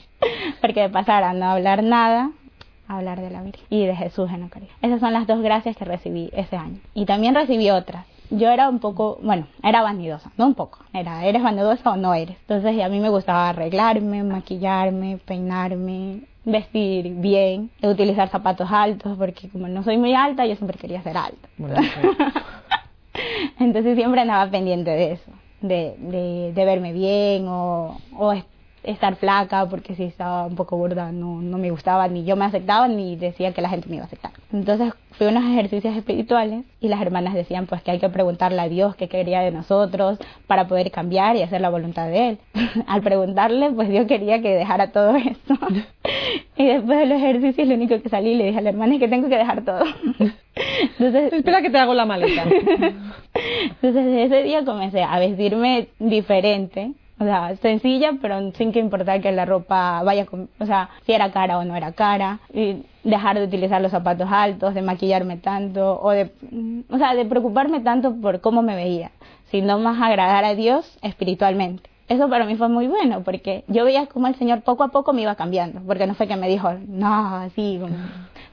porque 0.60 0.82
de 0.82 0.88
pasar 0.90 1.24
a 1.24 1.32
no 1.32 1.46
hablar 1.46 1.82
nada, 1.82 2.30
hablar 2.86 3.18
de 3.20 3.30
la 3.30 3.42
Virgen 3.42 3.64
y 3.70 3.86
de 3.86 3.96
Jesús 3.96 4.30
en 4.30 4.42
Eucaristía. 4.42 4.76
Esas 4.82 5.00
son 5.00 5.14
las 5.14 5.26
dos 5.26 5.40
gracias 5.40 5.74
que 5.74 5.86
recibí 5.86 6.30
ese 6.34 6.56
año. 6.56 6.80
Y 6.92 7.06
también 7.06 7.34
recibí 7.34 7.70
otras. 7.70 8.04
Yo 8.30 8.50
era 8.50 8.68
un 8.68 8.78
poco, 8.78 9.18
bueno, 9.22 9.46
era 9.62 9.80
vanidosa, 9.80 10.30
no 10.36 10.48
un 10.48 10.54
poco, 10.54 10.80
era, 10.92 11.24
¿eres 11.24 11.42
vanidosa 11.42 11.92
o 11.92 11.96
no 11.96 12.12
eres? 12.12 12.36
Entonces 12.42 12.78
a 12.84 12.90
mí 12.90 13.00
me 13.00 13.08
gustaba 13.08 13.48
arreglarme, 13.48 14.22
maquillarme, 14.22 15.18
peinarme, 15.24 16.24
vestir 16.50 17.14
bien, 17.16 17.70
utilizar 17.82 18.28
zapatos 18.28 18.68
altos, 18.70 19.16
porque 19.18 19.48
como 19.48 19.68
no 19.68 19.82
soy 19.84 19.98
muy 19.98 20.14
alta, 20.14 20.46
yo 20.46 20.56
siempre 20.56 20.78
quería 20.78 21.02
ser 21.02 21.16
alta. 21.16 21.48
Entonces 23.60 23.96
siempre 23.96 24.20
andaba 24.20 24.50
pendiente 24.50 24.90
de 24.90 25.12
eso. 25.12 25.30
de, 25.60 25.94
de, 25.98 26.52
de 26.54 26.64
verme 26.64 26.92
bien 26.92 27.46
o, 27.48 27.98
o 28.16 28.32
estar 28.88 29.16
flaca 29.16 29.66
porque 29.66 29.94
si 29.94 30.04
estaba 30.04 30.46
un 30.46 30.56
poco 30.56 30.76
gorda 30.76 31.12
no, 31.12 31.40
no 31.42 31.58
me 31.58 31.70
gustaba 31.70 32.08
ni 32.08 32.24
yo 32.24 32.36
me 32.36 32.46
aceptaba 32.46 32.88
ni 32.88 33.16
decía 33.16 33.52
que 33.52 33.60
la 33.60 33.68
gente 33.68 33.88
me 33.88 33.96
iba 33.96 34.04
a 34.04 34.06
aceptar. 34.06 34.32
Entonces 34.52 34.92
fui 35.12 35.26
a 35.26 35.30
unos 35.30 35.44
ejercicios 35.44 35.96
espirituales 35.96 36.64
y 36.80 36.88
las 36.88 37.00
hermanas 37.00 37.34
decían 37.34 37.66
pues 37.66 37.82
que 37.82 37.90
hay 37.90 37.98
que 37.98 38.08
preguntarle 38.08 38.60
a 38.60 38.68
Dios 38.68 38.96
qué 38.96 39.08
quería 39.08 39.40
de 39.40 39.50
nosotros 39.50 40.18
para 40.46 40.68
poder 40.68 40.90
cambiar 40.90 41.36
y 41.36 41.42
hacer 41.42 41.60
la 41.60 41.68
voluntad 41.68 42.06
de 42.06 42.30
Él. 42.30 42.38
Al 42.86 43.02
preguntarle 43.02 43.70
pues 43.72 43.88
Dios 43.88 44.06
quería 44.06 44.40
que 44.40 44.54
dejara 44.54 44.90
todo 44.90 45.16
esto. 45.16 45.54
y 46.56 46.66
después 46.66 46.98
de 46.98 47.06
los 47.06 47.18
ejercicios 47.18 47.68
lo 47.68 47.74
único 47.74 48.00
que 48.00 48.08
salí 48.08 48.34
le 48.34 48.46
dije 48.46 48.58
a 48.58 48.62
la 48.62 48.70
hermana 48.70 48.94
es 48.94 49.00
que 49.00 49.08
tengo 49.08 49.28
que 49.28 49.36
dejar 49.36 49.64
todo. 49.64 49.84
Entonces 50.98 51.32
Espera 51.32 51.62
que 51.62 51.70
te 51.70 51.78
hago 51.78 51.94
la 51.94 52.06
maleta. 52.06 52.44
entonces 52.44 54.04
desde 54.04 54.24
ese 54.24 54.42
día 54.42 54.64
comencé 54.64 55.02
a 55.02 55.18
vestirme 55.18 55.88
diferente, 55.98 56.92
o 57.20 57.24
sea, 57.24 57.56
sencilla, 57.56 58.12
pero 58.20 58.52
sin 58.52 58.72
que 58.72 58.78
importar 58.78 59.20
que 59.20 59.32
la 59.32 59.44
ropa 59.44 60.02
vaya 60.04 60.24
con, 60.26 60.48
o 60.58 60.66
sea, 60.66 60.90
si 61.04 61.12
era 61.12 61.30
cara 61.32 61.58
o 61.58 61.64
no 61.64 61.74
era 61.76 61.92
cara, 61.92 62.38
y 62.52 62.82
dejar 63.04 63.38
de 63.38 63.44
utilizar 63.44 63.80
los 63.82 63.90
zapatos 63.90 64.28
altos, 64.30 64.74
de 64.74 64.82
maquillarme 64.82 65.36
tanto, 65.36 66.00
o 66.00 66.10
de, 66.10 66.30
o 66.90 66.98
sea, 66.98 67.14
de 67.14 67.24
preocuparme 67.24 67.80
tanto 67.80 68.14
por 68.20 68.40
cómo 68.40 68.62
me 68.62 68.74
veía, 68.76 69.10
sino 69.50 69.78
más 69.78 70.00
agradar 70.00 70.44
a 70.44 70.54
Dios 70.54 70.98
espiritualmente. 71.02 71.88
Eso 72.08 72.28
para 72.30 72.46
mí 72.46 72.56
fue 72.56 72.68
muy 72.68 72.86
bueno, 72.86 73.22
porque 73.22 73.64
yo 73.68 73.84
veía 73.84 74.06
como 74.06 74.28
el 74.28 74.34
Señor 74.36 74.62
poco 74.62 74.82
a 74.82 74.88
poco 74.88 75.12
me 75.12 75.22
iba 75.22 75.34
cambiando, 75.34 75.80
porque 75.86 76.06
no 76.06 76.14
fue 76.14 76.26
que 76.26 76.36
me 76.36 76.48
dijo, 76.48 76.70
no, 76.86 77.36
así, 77.36 77.78
como, 77.80 77.94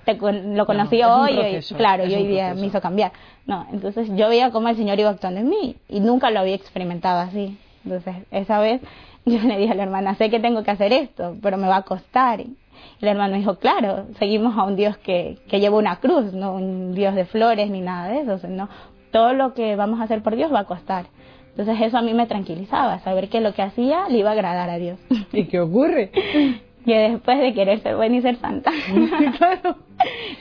te 0.04 0.16
lo 0.56 0.66
conocí 0.66 1.02
hoy, 1.04 1.32
y- 1.56 1.62
claro, 1.78 2.04
y 2.04 2.16
hoy 2.16 2.28
día 2.28 2.48
me 2.62 2.68
hizo 2.68 2.82
cambiar. 2.82 3.12
No, 3.46 3.66
entonces 3.72 4.10
yo 4.16 4.28
veía 4.28 4.52
cómo 4.52 4.68
el 4.68 4.76
Señor 4.76 5.00
iba 5.00 5.10
actuando 5.10 5.40
en 5.40 5.50
mí 5.50 5.76
y 5.88 6.00
nunca 6.02 6.32
lo 6.32 6.40
había 6.42 6.56
experimentado 6.56 7.20
así. 7.22 7.58
Entonces, 7.86 8.16
esa 8.32 8.60
vez 8.60 8.82
yo 9.26 9.40
le 9.40 9.58
dije 9.58 9.72
a 9.72 9.76
la 9.76 9.84
hermana, 9.84 10.16
sé 10.16 10.30
que 10.30 10.40
tengo 10.40 10.64
que 10.64 10.72
hacer 10.72 10.92
esto, 10.94 11.36
pero 11.42 11.58
me 11.58 11.68
va 11.68 11.78
a 11.78 11.82
costar. 11.84 12.42
Y 12.42 12.58
el 13.02 13.08
hermano 13.08 13.36
dijo, 13.38 13.56
claro, 13.56 14.06
seguimos 14.20 14.58
a 14.58 14.64
un 14.64 14.76
Dios 14.76 14.98
que, 14.98 15.38
que 15.50 15.60
lleva 15.60 15.78
una 15.78 15.98
cruz, 15.98 16.34
no 16.34 16.56
un 16.56 16.94
Dios 16.94 17.16
de 17.16 17.26
flores 17.26 17.70
ni 17.70 17.82
nada 17.82 18.10
de 18.10 18.22
eso, 18.22 18.38
sino 18.38 18.70
todo 19.12 19.34
lo 19.34 19.54
que 19.54 19.76
vamos 19.76 20.00
a 20.00 20.04
hacer 20.04 20.22
por 20.22 20.36
Dios 20.36 20.54
va 20.54 20.60
a 20.60 20.66
costar. 20.66 21.06
Entonces 21.52 21.80
eso 21.82 21.98
a 21.98 22.02
mí 22.02 22.14
me 22.14 22.28
tranquilizaba, 22.28 23.00
saber 23.00 23.30
que 23.30 23.40
lo 23.40 23.54
que 23.54 23.62
hacía 23.62 24.10
le 24.10 24.18
iba 24.18 24.30
a 24.30 24.34
agradar 24.34 24.70
a 24.70 24.78
Dios. 24.78 25.00
¿Y 25.32 25.46
qué 25.46 25.62
ocurre? 25.62 26.12
que 26.86 26.98
después 26.98 27.40
de 27.40 27.54
querer 27.54 27.80
ser 27.80 27.96
buena 27.96 28.18
y 28.18 28.22
ser 28.22 28.36
santa. 28.38 28.72
claro. 29.38 29.78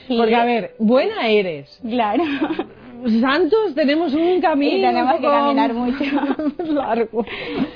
Porque, 0.07 0.35
a 0.35 0.45
ver, 0.45 0.75
buena 0.77 1.27
eres. 1.27 1.79
Claro. 1.81 2.23
Santos 3.21 3.75
tenemos 3.75 4.13
un 4.13 4.41
camino. 4.41 4.77
Y 4.77 4.81
tenemos 4.81 5.15
que 5.15 5.21
caminar 5.21 5.73
mucho. 5.73 6.03
largo. 6.73 7.25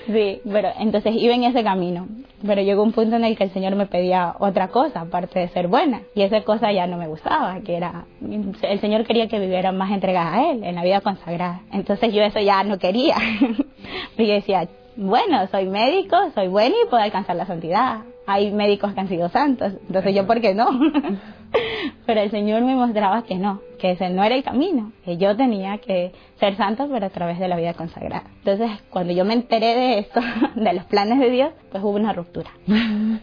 Sí, 0.07 0.41
pero 0.43 0.69
entonces 0.79 1.13
iba 1.15 1.33
en 1.33 1.43
ese 1.43 1.63
camino. 1.63 2.07
Pero 2.45 2.61
llegó 2.61 2.83
un 2.83 2.93
punto 2.93 3.17
en 3.17 3.25
el 3.25 3.37
que 3.37 3.43
el 3.43 3.51
Señor 3.51 3.75
me 3.75 3.85
pedía 3.85 4.35
otra 4.39 4.69
cosa, 4.69 5.01
aparte 5.01 5.39
de 5.39 5.49
ser 5.49 5.67
buena. 5.67 6.01
Y 6.15 6.21
esa 6.21 6.41
cosa 6.41 6.71
ya 6.71 6.87
no 6.87 6.97
me 6.97 7.07
gustaba, 7.07 7.59
que 7.61 7.75
era, 7.75 8.05
el 8.21 8.79
Señor 8.79 9.05
quería 9.05 9.27
que 9.27 9.39
viviera 9.39 9.71
más 9.71 9.91
entregada 9.91 10.35
a 10.35 10.51
Él, 10.51 10.63
en 10.63 10.75
la 10.75 10.83
vida 10.83 11.01
consagrada. 11.01 11.61
Entonces 11.71 12.13
yo 12.13 12.21
eso 12.21 12.39
ya 12.39 12.63
no 12.63 12.79
quería. 12.79 13.17
y 14.17 14.25
yo 14.25 14.33
decía, 14.33 14.69
bueno, 14.95 15.47
soy 15.47 15.65
médico, 15.65 16.15
soy 16.33 16.47
buena 16.47 16.75
y 16.85 16.89
puedo 16.89 17.03
alcanzar 17.03 17.35
la 17.35 17.45
santidad. 17.45 18.01
Hay 18.25 18.51
médicos 18.51 18.93
que 18.93 18.99
han 18.99 19.09
sido 19.09 19.29
santos, 19.29 19.73
entonces 19.87 20.15
yo, 20.15 20.25
¿por 20.25 20.39
qué 20.39 20.53
no? 20.53 20.69
pero 22.05 22.21
el 22.21 22.31
Señor 22.31 22.62
me 22.63 22.75
mostraba 22.75 23.23
que 23.23 23.35
no, 23.35 23.62
que 23.79 23.91
ese 23.91 24.09
no 24.09 24.23
era 24.23 24.35
el 24.35 24.43
camino, 24.43 24.91
que 25.05 25.17
yo 25.17 25.35
tenía 25.35 25.77
que 25.79 26.12
ser 26.39 26.55
santa, 26.55 26.88
pero 26.91 27.05
a 27.05 27.09
través 27.09 27.39
de 27.39 27.47
la 27.47 27.57
vida 27.57 27.73
consagrada. 27.73 28.23
Entonces, 28.39 28.71
cuando 28.89 29.13
yo 29.13 29.25
me 29.25 29.33
enteré 29.33 29.75
de 29.75 29.99
esto, 29.99 30.21
de 30.55 30.73
los 30.73 30.85
planes 30.85 31.19
de 31.19 31.29
Dios, 31.29 31.51
pues 31.71 31.83
hubo 31.83 31.91
una 31.91 32.13
ruptura. 32.13 32.49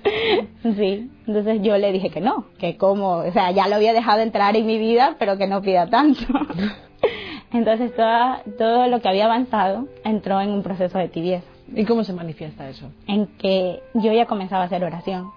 Sí, 0.62 1.10
entonces 1.28 1.62
yo 1.62 1.78
le 1.78 1.92
dije 1.92 2.10
que 2.10 2.20
no, 2.20 2.46
que 2.58 2.76
como, 2.76 3.18
o 3.18 3.32
sea, 3.32 3.52
ya 3.52 3.68
lo 3.68 3.76
había 3.76 3.92
dejado 3.92 4.20
entrar 4.20 4.56
en 4.56 4.66
mi 4.66 4.78
vida, 4.78 5.14
pero 5.18 5.38
que 5.38 5.46
no 5.46 5.62
pida 5.62 5.88
tanto. 5.88 6.22
Entonces 7.52 7.94
toda, 7.94 8.42
todo 8.58 8.88
lo 8.88 9.00
que 9.00 9.08
había 9.08 9.26
avanzado 9.26 9.86
entró 10.04 10.40
en 10.40 10.50
un 10.50 10.62
proceso 10.62 10.98
de 10.98 11.08
tibieza, 11.08 11.46
¿Y 11.74 11.84
cómo 11.84 12.04
se 12.04 12.12
manifiesta 12.12 12.68
eso? 12.68 12.90
en 13.06 13.26
que 13.38 13.80
yo 13.94 14.12
ya 14.12 14.26
comenzaba 14.26 14.62
a 14.62 14.66
hacer 14.66 14.82
oración, 14.84 15.30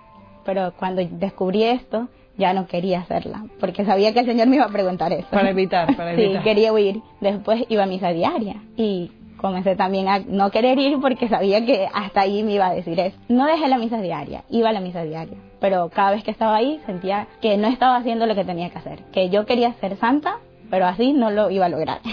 pero 0.46 0.74
cuando 0.78 1.06
descubrí 1.06 1.64
esto 1.64 2.08
ya 2.40 2.54
no 2.54 2.66
quería 2.66 3.02
hacerla, 3.02 3.44
porque 3.60 3.86
sabía 3.86 4.12
que 4.14 4.22
el 4.22 4.26
Señor 4.26 4.48
me 4.48 4.56
iba 4.56 4.66
a 4.66 4.70
preguntar 4.70 5.12
eso. 5.14 5.28
Para 5.30 5.52
evitar, 5.52 5.96
para 5.96 6.16
Sí, 6.16 6.24
evitar. 6.24 6.44
quería 6.44 6.74
huir. 6.74 7.02
Después 7.22 7.66
iba 7.70 7.84
a 7.84 7.86
misa 7.86 8.10
diaria 8.10 8.56
y 8.76 9.12
comencé 9.38 9.76
también 9.76 10.08
a 10.10 10.20
no 10.20 10.50
querer 10.52 10.80
ir 10.80 11.00
porque 11.00 11.30
sabía 11.30 11.66
que 11.66 11.88
hasta 11.94 12.22
ahí 12.22 12.42
me 12.44 12.54
iba 12.54 12.68
a 12.68 12.74
decir 12.74 13.00
eso. 13.00 13.18
No 13.30 13.46
dejé 13.46 13.68
la 13.68 13.78
misa 13.78 14.02
diaria, 14.02 14.44
iba 14.50 14.70
a 14.70 14.74
la 14.74 14.82
misa 14.82 15.04
diaria, 15.04 15.38
pero 15.62 15.90
cada 15.90 16.12
vez 16.12 16.24
que 16.24 16.32
estaba 16.32 16.56
ahí 16.56 16.80
sentía 16.86 17.28
que 17.42 17.56
no 17.58 17.68
estaba 17.68 17.98
haciendo 17.98 18.26
lo 18.26 18.34
que 18.36 18.44
tenía 18.46 18.70
que 18.70 18.78
hacer, 18.80 19.04
que 19.14 19.30
yo 19.30 19.46
quería 19.46 19.74
ser 19.74 19.96
santa, 19.98 20.38
pero 20.70 20.86
así 20.88 21.14
no 21.14 21.32
lo 21.32 21.50
iba 21.52 21.66
a 21.68 21.70
lograr. 21.70 22.00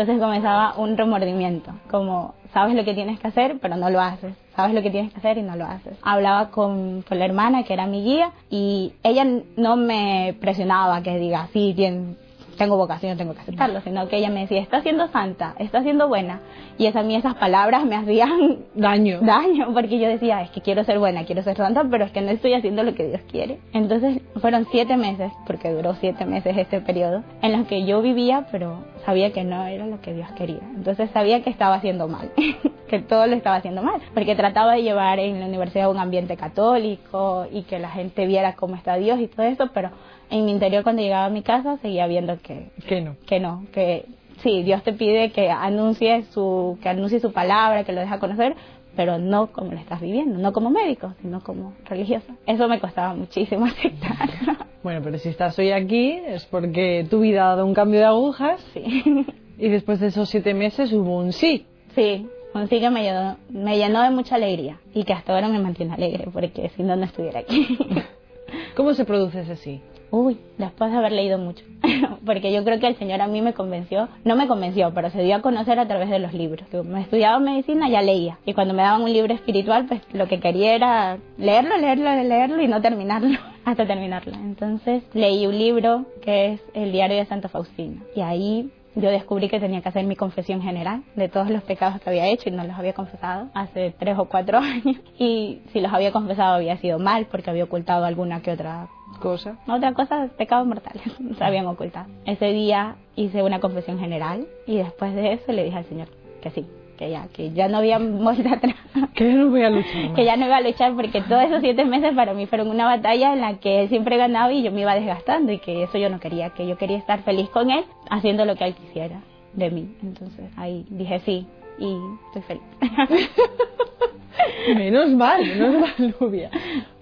Entonces 0.00 0.18
comenzaba 0.22 0.78
un 0.78 0.96
remordimiento, 0.96 1.72
como 1.90 2.32
sabes 2.54 2.74
lo 2.74 2.86
que 2.86 2.94
tienes 2.94 3.20
que 3.20 3.28
hacer, 3.28 3.58
pero 3.60 3.76
no 3.76 3.90
lo 3.90 4.00
haces. 4.00 4.34
Sabes 4.56 4.74
lo 4.74 4.80
que 4.80 4.90
tienes 4.90 5.12
que 5.12 5.18
hacer 5.18 5.36
y 5.36 5.42
no 5.42 5.56
lo 5.56 5.66
haces. 5.66 5.92
Hablaba 6.00 6.48
con, 6.50 7.02
con 7.02 7.18
la 7.18 7.26
hermana 7.26 7.64
que 7.64 7.74
era 7.74 7.86
mi 7.86 8.02
guía 8.02 8.30
y 8.48 8.94
ella 9.02 9.26
no 9.58 9.76
me 9.76 10.34
presionaba 10.40 11.02
que 11.02 11.18
diga, 11.18 11.48
sí, 11.52 11.74
tien- 11.76 12.16
tengo 12.60 12.76
vocación, 12.76 13.16
tengo 13.16 13.32
que 13.32 13.40
aceptarlo, 13.40 13.80
sino 13.80 14.06
que 14.06 14.18
ella 14.18 14.28
me 14.28 14.40
decía, 14.40 14.60
está 14.60 14.82
siendo 14.82 15.08
santa, 15.08 15.54
está 15.58 15.82
siendo 15.82 16.08
buena. 16.08 16.40
Y 16.76 16.84
esa, 16.84 17.00
a 17.00 17.02
mí 17.02 17.16
esas 17.16 17.34
palabras 17.36 17.86
me 17.86 17.96
hacían 17.96 18.58
Daño. 18.74 19.20
daño, 19.22 19.72
porque 19.72 19.98
yo 19.98 20.06
decía, 20.06 20.42
es 20.42 20.50
que 20.50 20.60
quiero 20.60 20.84
ser 20.84 20.98
buena, 20.98 21.24
quiero 21.24 21.42
ser 21.42 21.56
santa, 21.56 21.84
pero 21.90 22.04
es 22.04 22.12
que 22.12 22.20
no 22.20 22.30
estoy 22.30 22.52
haciendo 22.52 22.82
lo 22.82 22.94
que 22.94 23.08
Dios 23.08 23.22
quiere. 23.30 23.60
Entonces 23.72 24.20
fueron 24.42 24.66
siete 24.70 24.98
meses, 24.98 25.32
porque 25.46 25.72
duró 25.72 25.94
siete 25.94 26.26
meses 26.26 26.54
este 26.54 26.82
periodo, 26.82 27.22
en 27.40 27.52
los 27.52 27.66
que 27.66 27.86
yo 27.86 28.02
vivía, 28.02 28.46
pero 28.52 28.84
sabía 29.06 29.32
que 29.32 29.42
no 29.42 29.64
era 29.64 29.86
lo 29.86 30.02
que 30.02 30.12
Dios 30.12 30.28
quería. 30.32 30.60
Entonces 30.76 31.08
sabía 31.12 31.42
que 31.42 31.48
estaba 31.48 31.76
haciendo 31.76 32.08
mal, 32.08 32.30
que 32.90 32.98
todo 32.98 33.26
lo 33.26 33.36
estaba 33.36 33.56
haciendo 33.56 33.82
mal, 33.82 34.02
porque 34.12 34.36
trataba 34.36 34.74
de 34.74 34.82
llevar 34.82 35.18
en 35.18 35.40
la 35.40 35.46
universidad 35.46 35.90
un 35.90 35.96
ambiente 35.98 36.36
católico 36.36 37.46
y 37.50 37.62
que 37.62 37.78
la 37.78 37.88
gente 37.88 38.26
viera 38.26 38.54
cómo 38.54 38.74
está 38.74 38.96
Dios 38.96 39.18
y 39.18 39.28
todo 39.28 39.46
eso, 39.46 39.70
pero 39.72 39.92
en 40.30 40.44
mi 40.44 40.52
interior 40.52 40.82
cuando 40.82 41.02
llegaba 41.02 41.26
a 41.26 41.30
mi 41.30 41.42
casa 41.42 41.76
seguía 41.78 42.06
viendo 42.06 42.38
que 42.40 42.70
Que 42.88 43.00
no. 43.00 43.16
que 43.26 43.40
no, 43.40 43.66
que 43.72 44.06
sí, 44.42 44.62
Dios 44.62 44.82
te 44.82 44.92
pide 44.92 45.30
que 45.30 45.50
anuncie 45.50 46.22
su, 46.32 46.78
que 46.82 46.88
anuncie 46.88 47.20
su 47.20 47.32
palabra, 47.32 47.84
que 47.84 47.92
lo 47.92 48.00
deja 48.00 48.18
conocer, 48.18 48.54
pero 48.96 49.18
no 49.18 49.48
como 49.52 49.72
lo 49.72 49.78
estás 49.78 50.00
viviendo, 50.00 50.38
no 50.38 50.52
como 50.52 50.70
médico, 50.70 51.14
sino 51.22 51.40
como 51.42 51.74
religioso. 51.84 52.26
Eso 52.46 52.66
me 52.68 52.80
costaba 52.80 53.14
muchísimo 53.14 53.66
aceptar. 53.66 54.66
Bueno, 54.82 55.00
pero 55.04 55.18
si 55.18 55.28
estás 55.28 55.58
hoy 55.58 55.72
aquí 55.72 56.12
es 56.26 56.46
porque 56.46 57.06
tu 57.10 57.20
vida 57.20 57.44
ha 57.44 57.48
dado 57.56 57.66
un 57.66 57.74
cambio 57.74 58.00
de 58.00 58.06
agujas 58.06 58.60
sí. 58.72 59.24
y 59.58 59.68
después 59.68 60.00
de 60.00 60.06
esos 60.08 60.28
siete 60.28 60.54
meses 60.54 60.92
hubo 60.92 61.18
un 61.18 61.32
sí. 61.32 61.66
Sí, 61.94 62.26
un 62.54 62.66
sí 62.68 62.80
que 62.80 62.88
me 62.90 63.02
llenó, 63.02 63.36
me 63.50 63.76
llenó 63.76 64.02
de 64.02 64.10
mucha 64.10 64.36
alegría 64.36 64.78
y 64.94 65.04
que 65.04 65.12
hasta 65.12 65.34
ahora 65.34 65.48
me 65.48 65.58
mantiene 65.58 65.92
alegre 65.94 66.28
porque 66.32 66.70
si 66.70 66.82
no, 66.82 66.96
no 66.96 67.04
estuviera 67.04 67.40
aquí. 67.40 67.78
¿Cómo 68.76 68.94
se 68.94 69.04
produce 69.04 69.40
ese 69.40 69.56
sí? 69.56 69.80
Uy, 70.10 70.38
después 70.58 70.90
de 70.90 70.98
haber 70.98 71.12
leído 71.12 71.38
mucho. 71.38 71.64
Porque 72.26 72.52
yo 72.52 72.64
creo 72.64 72.80
que 72.80 72.88
el 72.88 72.96
Señor 72.96 73.20
a 73.20 73.28
mí 73.28 73.42
me 73.42 73.54
convenció, 73.54 74.08
no 74.24 74.36
me 74.36 74.48
convenció, 74.48 74.92
pero 74.92 75.10
se 75.10 75.22
dio 75.22 75.36
a 75.36 75.42
conocer 75.42 75.78
a 75.78 75.86
través 75.86 76.10
de 76.10 76.18
los 76.18 76.34
libros. 76.34 76.68
Que 76.68 76.82
Me 76.82 77.02
estudiaba 77.02 77.38
medicina, 77.38 77.88
ya 77.88 78.02
leía. 78.02 78.38
Y 78.44 78.54
cuando 78.54 78.74
me 78.74 78.82
daban 78.82 79.02
un 79.02 79.12
libro 79.12 79.32
espiritual, 79.32 79.86
pues 79.86 80.00
lo 80.12 80.26
que 80.26 80.40
quería 80.40 80.74
era 80.74 81.18
leerlo, 81.38 81.76
leerlo, 81.76 82.10
leerlo 82.22 82.62
y 82.62 82.68
no 82.68 82.80
terminarlo, 82.80 83.38
hasta 83.64 83.86
terminarlo. 83.86 84.34
Entonces 84.34 85.04
leí 85.14 85.46
un 85.46 85.56
libro 85.56 86.06
que 86.22 86.54
es 86.54 86.60
El 86.74 86.92
diario 86.92 87.16
de 87.16 87.26
Santa 87.26 87.48
Faustina. 87.48 88.02
Y 88.16 88.20
ahí 88.20 88.70
yo 88.94 89.10
descubrí 89.10 89.48
que 89.48 89.60
tenía 89.60 89.80
que 89.80 89.88
hacer 89.88 90.04
mi 90.04 90.16
confesión 90.16 90.62
general 90.62 91.02
de 91.16 91.28
todos 91.28 91.48
los 91.50 91.62
pecados 91.62 92.00
que 92.00 92.10
había 92.10 92.26
hecho 92.26 92.48
y 92.48 92.52
no 92.52 92.64
los 92.64 92.76
había 92.76 92.92
confesado 92.92 93.48
hace 93.54 93.94
tres 93.98 94.18
o 94.18 94.26
cuatro 94.26 94.58
años. 94.58 94.96
Y 95.18 95.60
si 95.72 95.80
los 95.80 95.92
había 95.92 96.12
confesado 96.12 96.54
había 96.54 96.76
sido 96.78 96.98
mal 96.98 97.26
porque 97.30 97.50
había 97.50 97.64
ocultado 97.64 98.04
alguna 98.04 98.40
que 98.42 98.52
otra 98.52 98.88
Cosa. 99.20 99.56
otra 99.68 99.92
cosa, 99.92 100.28
pecados 100.38 100.66
mortales, 100.66 101.02
se 101.38 101.44
habían 101.44 101.66
ocultado. 101.66 102.06
Ese 102.24 102.46
día 102.52 102.96
hice 103.16 103.42
una 103.42 103.60
confesión 103.60 103.98
general 103.98 104.46
y 104.66 104.76
después 104.76 105.14
de 105.14 105.32
eso 105.34 105.52
le 105.52 105.64
dije 105.64 105.76
al 105.78 105.84
Señor 105.84 106.08
que 106.40 106.50
sí, 106.50 106.66
que 107.00 107.10
ya, 107.10 107.28
que 107.32 107.50
ya 107.52 107.66
no 107.66 107.78
había 107.78 107.98
vuelta 107.98 108.52
atrás, 108.56 108.76
Que 109.14 109.26
ya 109.28 109.34
no 109.34 109.48
voy 109.48 109.62
a 109.62 109.70
luchar 109.70 110.04
más. 110.04 110.14
que 110.16 110.24
ya 110.26 110.36
no 110.36 110.44
iba 110.44 110.56
a 110.58 110.60
luchar 110.60 110.94
porque 110.94 111.22
todos 111.22 111.44
esos 111.44 111.60
siete 111.62 111.84
meses 111.86 112.14
para 112.14 112.34
mí 112.34 112.44
fueron 112.46 112.68
una 112.68 112.84
batalla 112.84 113.32
en 113.32 113.40
la 113.40 113.54
que 113.58 113.80
él 113.80 113.88
siempre 113.88 114.18
ganaba 114.18 114.52
y 114.52 114.62
yo 114.62 114.70
me 114.70 114.82
iba 114.82 114.94
desgastando 114.94 115.50
y 115.50 115.58
que 115.58 115.82
eso 115.82 115.96
yo 115.96 116.10
no 116.10 116.20
quería, 116.20 116.50
que 116.50 116.66
yo 116.66 116.76
quería 116.76 116.98
estar 116.98 117.22
feliz 117.22 117.48
con 117.48 117.70
él 117.70 117.84
haciendo 118.10 118.44
lo 118.44 118.54
que 118.54 118.64
él 118.66 118.74
quisiera 118.74 119.22
de 119.54 119.70
mí. 119.70 119.96
Entonces 120.02 120.44
ahí 120.58 120.84
dije 120.90 121.20
sí 121.20 121.46
y 121.78 121.96
estoy 122.26 122.42
feliz. 122.42 122.62
Menos 124.76 125.08
mal, 125.10 125.42
menos 125.42 125.80
mal, 125.80 126.14
Nubia. 126.20 126.50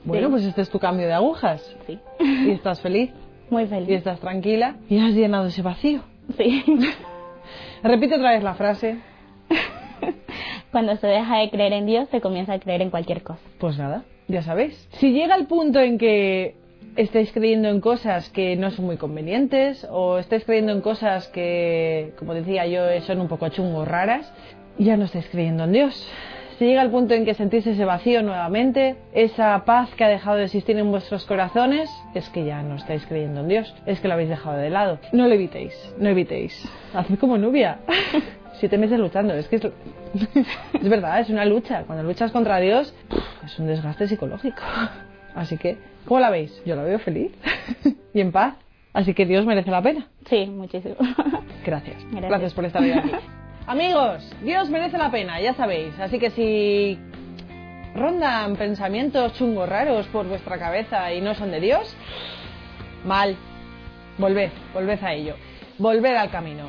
Bueno, 0.04 0.28
Sí. 0.28 0.30
pues 0.32 0.44
este 0.44 0.62
es 0.62 0.70
tu 0.70 0.78
cambio 0.78 1.06
de 1.06 1.12
agujas. 1.12 1.76
sí, 1.86 1.98
Y 2.20 2.50
estás 2.50 2.80
feliz, 2.80 3.10
muy 3.50 3.64
y 3.64 3.66
feliz. 3.66 3.90
estás 3.90 4.20
tranquila, 4.20 4.76
y 4.88 4.98
has 4.98 5.12
llenado 5.12 5.46
ese 5.46 5.62
vacío. 5.62 6.00
Sí. 6.36 6.62
Repite 7.82 8.14
otra 8.16 8.30
vez 8.32 8.42
la 8.42 8.54
frase. 8.54 8.98
Cuando 10.72 10.96
se 10.96 11.06
deja 11.06 11.38
de 11.38 11.50
creer 11.50 11.72
en 11.72 11.86
Dios, 11.86 12.08
se 12.10 12.20
comienza 12.20 12.54
a 12.54 12.58
creer 12.58 12.82
en 12.82 12.90
cualquier 12.90 13.22
cosa. 13.22 13.40
Pues 13.58 13.78
nada, 13.78 14.04
ya 14.28 14.42
sabéis. 14.42 14.88
Si 14.92 15.12
llega 15.12 15.34
el 15.34 15.46
punto 15.46 15.80
en 15.80 15.98
que 15.98 16.56
estáis 16.96 17.32
creyendo 17.32 17.68
en 17.68 17.80
cosas 17.80 18.28
que 18.30 18.56
no 18.56 18.70
son 18.70 18.86
muy 18.86 18.96
convenientes 18.96 19.86
o 19.90 20.18
estáis 20.18 20.44
creyendo 20.44 20.72
en 20.72 20.80
cosas 20.80 21.28
que, 21.28 22.12
como 22.18 22.34
decía 22.34 22.66
yo, 22.66 22.82
son 23.02 23.20
un 23.20 23.28
poco 23.28 23.48
chungos 23.48 23.86
raras, 23.86 24.32
ya 24.78 24.96
no 24.96 25.04
estáis 25.04 25.28
creyendo 25.28 25.64
en 25.64 25.72
Dios. 25.72 26.10
Si 26.58 26.64
llega 26.64 26.82
el 26.82 26.90
punto 26.90 27.14
en 27.14 27.24
que 27.24 27.34
sentís 27.34 27.64
ese 27.68 27.84
vacío 27.84 28.20
nuevamente, 28.20 28.96
esa 29.12 29.64
paz 29.64 29.94
que 29.94 30.02
ha 30.02 30.08
dejado 30.08 30.38
de 30.38 30.44
existir 30.46 30.76
en 30.76 30.90
vuestros 30.90 31.24
corazones, 31.24 31.88
es 32.14 32.28
que 32.30 32.44
ya 32.44 32.62
no 32.62 32.74
estáis 32.74 33.06
creyendo 33.06 33.42
en 33.42 33.48
Dios, 33.48 33.72
es 33.86 34.00
que 34.00 34.08
lo 34.08 34.14
habéis 34.14 34.28
dejado 34.28 34.56
de 34.56 34.68
lado. 34.68 34.98
No 35.12 35.28
lo 35.28 35.34
evitéis, 35.34 35.72
no 35.98 36.08
evitéis. 36.08 36.68
Haced 36.94 37.16
como 37.20 37.38
Nubia. 37.38 37.78
Siete 38.58 38.76
meses 38.78 38.98
luchando, 38.98 39.34
es 39.34 39.48
que 39.48 39.56
es, 39.56 39.64
es 40.74 40.88
verdad, 40.88 41.20
es 41.20 41.30
una 41.30 41.44
lucha. 41.44 41.84
Cuando 41.84 42.02
luchas 42.02 42.32
contra 42.32 42.58
Dios, 42.58 42.94
es 43.44 43.58
un 43.58 43.66
desgaste 43.66 44.08
psicológico. 44.08 44.62
Así 45.34 45.56
que, 45.56 45.78
¿cómo 46.04 46.20
la 46.20 46.30
veis? 46.30 46.62
Yo 46.64 46.74
la 46.74 46.82
veo 46.82 46.98
feliz 46.98 47.32
y 48.14 48.20
en 48.20 48.32
paz. 48.32 48.54
Así 48.92 49.14
que 49.14 49.26
Dios 49.26 49.46
merece 49.46 49.70
la 49.70 49.82
pena. 49.82 50.08
Sí, 50.28 50.46
muchísimo. 50.46 50.96
Gracias. 51.64 51.96
Gracias. 52.10 52.28
Gracias 52.28 52.54
por 52.54 52.64
estar 52.64 52.82
hoy 52.82 52.90
aquí. 52.90 53.10
Amigos, 53.66 54.34
Dios 54.42 54.70
merece 54.70 54.96
la 54.98 55.10
pena, 55.10 55.40
ya 55.40 55.54
sabéis. 55.54 55.98
Así 56.00 56.18
que 56.18 56.30
si 56.30 56.98
rondan 57.94 58.56
pensamientos 58.56 59.34
chungos 59.34 59.68
raros 59.68 60.06
por 60.08 60.26
vuestra 60.26 60.58
cabeza 60.58 61.12
y 61.12 61.20
no 61.20 61.34
son 61.34 61.50
de 61.50 61.60
Dios, 61.60 61.94
mal. 63.04 63.36
Volved, 64.16 64.50
volved 64.74 65.04
a 65.04 65.12
ello. 65.12 65.34
Volved 65.78 66.16
al 66.16 66.30
camino. 66.30 66.64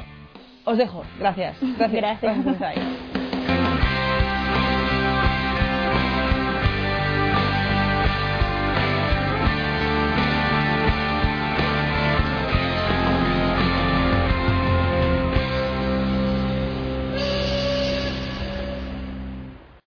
Os 0.69 0.77
dejo. 0.77 1.01
Gracias. 1.17 1.57
Gracias. 1.79 2.21
Gracias. 2.21 2.61
ahí. 2.61 3.08